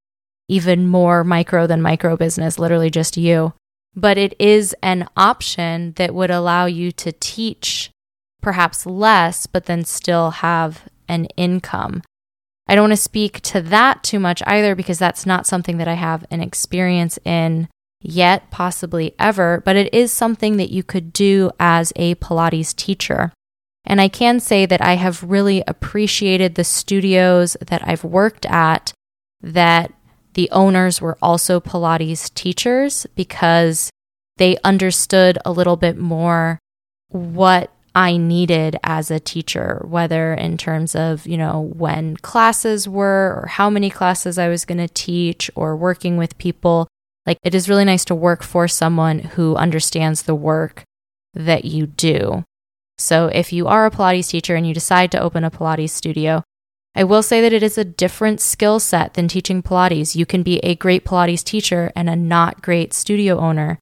even 0.50 0.88
more 0.88 1.24
micro 1.24 1.67
than 1.67 1.82
micro 1.82 2.17
business, 2.17 2.60
literally 2.60 2.89
just 2.89 3.17
you 3.17 3.54
but 3.95 4.17
it 4.17 4.36
is 4.39 4.75
an 4.82 5.08
option 5.17 5.93
that 5.97 6.13
would 6.13 6.32
allow 6.32 6.65
you 6.65 6.91
to 6.93 7.12
teach 7.12 7.91
perhaps 8.41 8.86
less, 8.86 9.45
but 9.45 9.65
then 9.65 9.86
still 9.86 10.32
have 10.32 10.88
an 11.08 11.25
income. 11.38 12.01
I 12.67 12.75
don't 12.75 12.84
want 12.84 12.93
to 12.93 12.97
speak 12.97 13.41
to 13.41 13.62
that 13.62 14.04
too 14.04 14.19
much 14.19 14.41
either 14.45 14.75
because 14.75 14.97
that's 14.97 15.25
not 15.25 15.45
something 15.45 15.77
that 15.77 15.88
I 15.88 15.95
have 15.95 16.25
an 16.32 16.41
experience 16.41 17.19
in 17.25 17.67
yet, 18.01 18.49
possibly 18.49 19.13
ever, 19.19 19.62
but 19.63 19.75
it 19.75 19.93
is 19.93 20.12
something 20.12 20.58
that 20.58 20.71
you 20.71 20.84
could 20.84 21.13
do 21.13 21.51
as 21.60 21.93
a 21.95 22.15
Pilates 22.15 22.75
teacher. 22.75 23.32
And 23.86 23.99
I 23.99 24.08
can 24.08 24.39
say 24.39 24.65
that 24.65 24.82
I 24.82 24.93
have 24.95 25.23
really 25.23 25.63
appreciated 25.67 26.56
the 26.56 26.63
studios 26.63 27.58
that 27.67 27.86
I've 27.86 28.04
worked 28.04 28.45
at 28.45 28.93
that 29.41 29.91
the 30.34 30.50
owners 30.52 31.02
were 31.02 31.17
also 31.22 31.60
Pilates 31.60 32.34
teachers 32.34 33.06
because 33.15 33.89
they 34.38 34.58
understood 34.63 35.38
a 35.46 35.52
little 35.52 35.76
bit 35.76 35.98
more 35.98 36.60
what 37.10 37.72
I 37.94 38.15
needed 38.15 38.78
as 38.84 39.12
a 39.12 39.20
teacher, 39.20 39.84
whether 39.86 40.34
in 40.34 40.58
terms 40.58 40.96
of, 40.96 41.28
you 41.28 41.38
know, 41.38 41.72
when 41.76 42.15
classes 42.17 42.88
were 42.88 43.41
or 43.41 43.48
how 43.48 43.70
many 43.70 43.89
classes 43.89 44.38
I 44.38 44.48
was 44.48 44.63
going 44.63 44.78
to 44.78 44.88
teach 44.88 45.52
or 45.56 45.76
working 45.76 46.15
with 46.15 46.38
people. 46.38 46.88
Like, 47.26 47.38
it 47.44 47.54
is 47.54 47.70
really 47.70 47.86
nice 47.86 48.06
to 48.06 48.15
work 48.15 48.44
for 48.44 48.67
someone 48.67 49.20
who 49.20 49.56
understands 49.56 50.24
the 50.24 50.36
work 50.36 50.84
that 51.34 51.65
you 51.65 51.86
do. 51.86 52.44
So, 52.98 53.28
if 53.28 53.52
you 53.52 53.67
are 53.67 53.86
a 53.86 53.91
Pilates 53.91 54.30
teacher 54.30 54.56
and 54.56 54.65
you 54.65 54.74
decide 54.74 55.12
to 55.12 55.22
open 55.22 55.44
a 55.44 55.52
Pilates 55.52 55.89
studio, 55.89 56.44
I 56.93 57.04
will 57.06 57.23
say 57.23 57.39
that 57.41 57.54
it 57.54 57.63
is 57.63 57.77
a 57.77 57.86
different 57.86 58.41
skill 58.41 58.80
set 58.80 59.13
than 59.13 59.27
teaching 59.27 59.63
Pilates. 59.63 60.15
You 60.15 60.25
can 60.25 60.43
be 60.43 60.60
a 60.60 60.75
great 60.75 61.06
Pilates 61.06 61.43
teacher 61.43 61.91
and 61.95 62.10
a 62.10 62.15
not 62.15 62.62
great 62.62 62.93
studio 62.93 63.39
owner. 63.39 63.80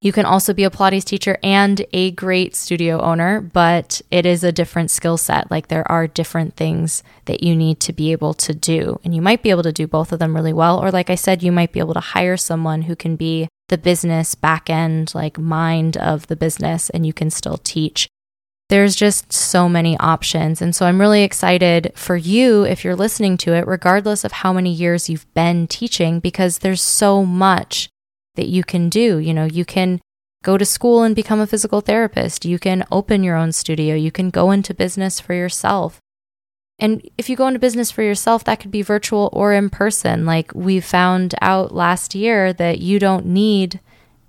You 0.00 0.12
can 0.12 0.26
also 0.26 0.54
be 0.54 0.62
a 0.62 0.70
Pilates 0.70 1.04
teacher 1.04 1.38
and 1.42 1.84
a 1.92 2.12
great 2.12 2.54
studio 2.54 3.00
owner, 3.00 3.40
but 3.40 4.00
it 4.12 4.24
is 4.26 4.44
a 4.44 4.52
different 4.52 4.92
skill 4.92 5.16
set. 5.16 5.50
Like 5.50 5.66
there 5.66 5.90
are 5.90 6.06
different 6.06 6.54
things 6.54 7.02
that 7.24 7.42
you 7.42 7.56
need 7.56 7.80
to 7.80 7.92
be 7.92 8.12
able 8.12 8.34
to 8.34 8.54
do. 8.54 9.00
And 9.02 9.14
you 9.14 9.22
might 9.22 9.42
be 9.42 9.50
able 9.50 9.64
to 9.64 9.72
do 9.72 9.88
both 9.88 10.12
of 10.12 10.20
them 10.20 10.36
really 10.36 10.52
well. 10.52 10.78
Or, 10.78 10.92
like 10.92 11.10
I 11.10 11.16
said, 11.16 11.42
you 11.42 11.50
might 11.50 11.72
be 11.72 11.80
able 11.80 11.94
to 11.94 12.00
hire 12.00 12.36
someone 12.36 12.82
who 12.82 12.94
can 12.94 13.16
be 13.16 13.48
the 13.68 13.78
business 13.78 14.36
back 14.36 14.70
end, 14.70 15.12
like 15.14 15.38
mind 15.38 15.96
of 15.96 16.28
the 16.28 16.36
business, 16.36 16.90
and 16.90 17.04
you 17.04 17.12
can 17.12 17.30
still 17.30 17.56
teach 17.56 18.08
there's 18.68 18.96
just 18.96 19.32
so 19.32 19.68
many 19.68 19.96
options. 19.98 20.60
And 20.60 20.74
so 20.74 20.86
I'm 20.86 21.00
really 21.00 21.22
excited 21.22 21.92
for 21.94 22.16
you 22.16 22.64
if 22.64 22.84
you're 22.84 22.96
listening 22.96 23.36
to 23.38 23.52
it, 23.54 23.66
regardless 23.66 24.24
of 24.24 24.32
how 24.32 24.52
many 24.52 24.72
years 24.72 25.08
you've 25.08 25.32
been 25.34 25.68
teaching, 25.68 26.18
because 26.18 26.58
there's 26.58 26.82
so 26.82 27.24
much 27.24 27.88
that 28.34 28.48
you 28.48 28.64
can 28.64 28.88
do. 28.88 29.18
You 29.18 29.32
know, 29.32 29.44
you 29.44 29.64
can 29.64 30.00
go 30.42 30.58
to 30.58 30.64
school 30.64 31.02
and 31.02 31.16
become 31.16 31.40
a 31.40 31.46
physical 31.46 31.80
therapist, 31.80 32.44
you 32.44 32.58
can 32.58 32.84
open 32.92 33.24
your 33.24 33.36
own 33.36 33.50
studio, 33.50 33.96
you 33.96 34.12
can 34.12 34.30
go 34.30 34.52
into 34.52 34.72
business 34.72 35.18
for 35.18 35.34
yourself. 35.34 36.00
And 36.78 37.08
if 37.16 37.28
you 37.28 37.36
go 37.36 37.48
into 37.48 37.58
business 37.58 37.90
for 37.90 38.02
yourself, 38.02 38.44
that 38.44 38.60
could 38.60 38.70
be 38.70 38.82
virtual 38.82 39.30
or 39.32 39.54
in 39.54 39.70
person. 39.70 40.26
Like 40.26 40.52
we 40.54 40.78
found 40.78 41.34
out 41.40 41.74
last 41.74 42.14
year 42.14 42.52
that 42.52 42.78
you 42.78 42.98
don't 42.98 43.26
need 43.26 43.80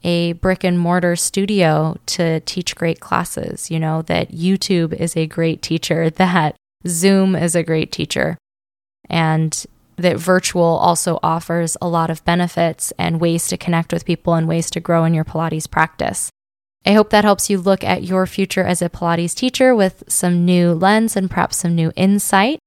a 0.08 0.32
brick 0.34 0.64
and 0.64 0.80
mortar 0.80 1.18
studio 1.18 1.98
to 2.06 2.40
teach 2.40 2.78
great 2.78 3.02
classes, 3.02 3.70
you 3.70 3.78
know, 3.78 4.02
that 4.04 4.32
YouTube 4.32 4.94
is 4.94 5.18
a 5.18 5.28
great 5.28 5.62
teacher, 5.62 6.10
that 6.24 6.56
Zoom 6.88 7.36
is 7.36 7.56
a 7.56 7.62
great 7.62 7.92
teacher, 7.92 8.38
and 9.10 9.66
that 9.98 10.18
virtual 10.18 10.64
also 10.64 11.20
offers 11.22 11.76
a 11.82 11.90
lot 11.90 12.10
of 12.10 12.24
benefits 12.24 12.94
and 12.98 13.20
ways 13.20 13.48
to 13.48 13.58
connect 13.58 13.92
with 13.92 14.06
people 14.06 14.36
and 14.36 14.48
ways 14.48 14.70
to 14.72 14.80
grow 14.80 15.04
in 15.04 15.14
your 15.14 15.26
Pilates 15.26 15.70
practice. 15.70 16.30
I 16.86 16.94
hope 16.94 17.10
that 17.10 17.26
helps 17.26 17.50
you 17.50 17.58
look 17.58 17.84
at 17.84 18.04
your 18.04 18.26
future 18.26 18.64
as 18.64 18.82
a 18.82 18.90
Pilates 18.90 19.36
teacher 19.36 19.76
with 19.76 20.06
some 20.08 20.46
new 20.46 20.72
lens 20.72 21.18
and 21.18 21.30
perhaps 21.30 21.58
some 21.58 21.76
new 21.76 21.92
insight. 21.98 22.60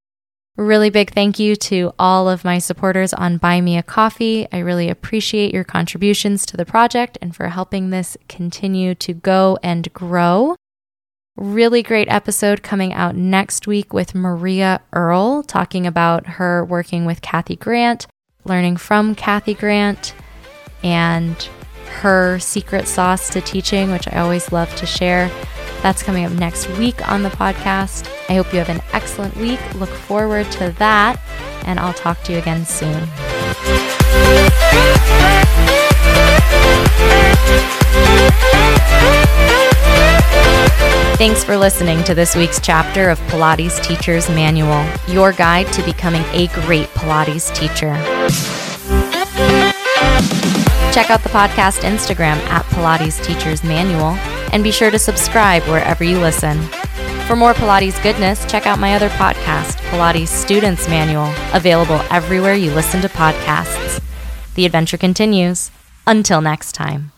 Really 0.61 0.91
big 0.91 1.11
thank 1.11 1.39
you 1.39 1.55
to 1.55 1.91
all 1.97 2.29
of 2.29 2.45
my 2.45 2.59
supporters 2.59 3.15
on 3.15 3.37
Buy 3.37 3.61
Me 3.61 3.79
a 3.79 3.83
Coffee. 3.83 4.47
I 4.51 4.59
really 4.59 4.89
appreciate 4.89 5.55
your 5.55 5.63
contributions 5.63 6.45
to 6.45 6.55
the 6.55 6.67
project 6.67 7.17
and 7.19 7.35
for 7.35 7.47
helping 7.47 7.89
this 7.89 8.15
continue 8.29 8.93
to 8.93 9.11
go 9.11 9.57
and 9.63 9.91
grow. 9.91 10.55
Really 11.35 11.81
great 11.81 12.07
episode 12.09 12.61
coming 12.61 12.93
out 12.93 13.15
next 13.15 13.65
week 13.65 13.91
with 13.91 14.13
Maria 14.13 14.81
Earle 14.93 15.41
talking 15.41 15.87
about 15.87 16.27
her 16.27 16.63
working 16.63 17.05
with 17.05 17.23
Kathy 17.23 17.55
Grant, 17.55 18.05
learning 18.43 18.77
from 18.77 19.15
Kathy 19.15 19.55
Grant, 19.55 20.13
and 20.83 21.41
her 21.87 22.37
secret 22.37 22.87
sauce 22.87 23.31
to 23.31 23.41
teaching, 23.41 23.91
which 23.91 24.07
I 24.07 24.19
always 24.19 24.51
love 24.51 24.73
to 24.75 24.85
share. 24.85 25.27
That's 25.81 26.03
coming 26.03 26.23
up 26.23 26.33
next 26.33 26.69
week 26.77 27.09
on 27.09 27.23
the 27.23 27.29
podcast. 27.29 28.20
I 28.31 28.35
hope 28.35 28.53
you 28.53 28.59
have 28.59 28.69
an 28.69 28.81
excellent 28.93 29.35
week. 29.35 29.59
Look 29.75 29.89
forward 29.89 30.49
to 30.53 30.71
that, 30.79 31.19
and 31.65 31.77
I'll 31.77 31.93
talk 31.93 32.23
to 32.23 32.31
you 32.31 32.37
again 32.37 32.65
soon. 32.65 33.05
Thanks 41.17 41.43
for 41.43 41.57
listening 41.57 42.05
to 42.05 42.15
this 42.15 42.33
week's 42.33 42.61
chapter 42.61 43.09
of 43.09 43.19
Pilates 43.27 43.83
Teacher's 43.83 44.29
Manual, 44.29 44.87
your 45.09 45.33
guide 45.33 45.67
to 45.73 45.83
becoming 45.83 46.23
a 46.31 46.47
great 46.61 46.87
Pilates 46.93 47.53
teacher. 47.53 47.93
Check 50.93 51.09
out 51.09 51.21
the 51.21 51.29
podcast 51.29 51.81
Instagram 51.81 52.37
at 52.47 52.63
Pilates 52.67 53.21
Teacher's 53.25 53.61
Manual 53.61 54.11
and 54.53 54.63
be 54.63 54.71
sure 54.71 54.89
to 54.89 54.97
subscribe 54.97 55.63
wherever 55.63 56.05
you 56.05 56.17
listen. 56.17 56.57
For 57.31 57.37
more 57.37 57.53
Pilates 57.53 58.03
goodness, 58.03 58.43
check 58.51 58.67
out 58.67 58.77
my 58.77 58.93
other 58.93 59.07
podcast, 59.11 59.77
Pilates 59.89 60.27
Students 60.27 60.89
Manual, 60.89 61.33
available 61.53 62.01
everywhere 62.09 62.55
you 62.55 62.73
listen 62.73 62.99
to 63.03 63.07
podcasts. 63.07 64.03
The 64.55 64.65
adventure 64.65 64.97
continues. 64.97 65.71
Until 66.05 66.41
next 66.41 66.73
time. 66.73 67.10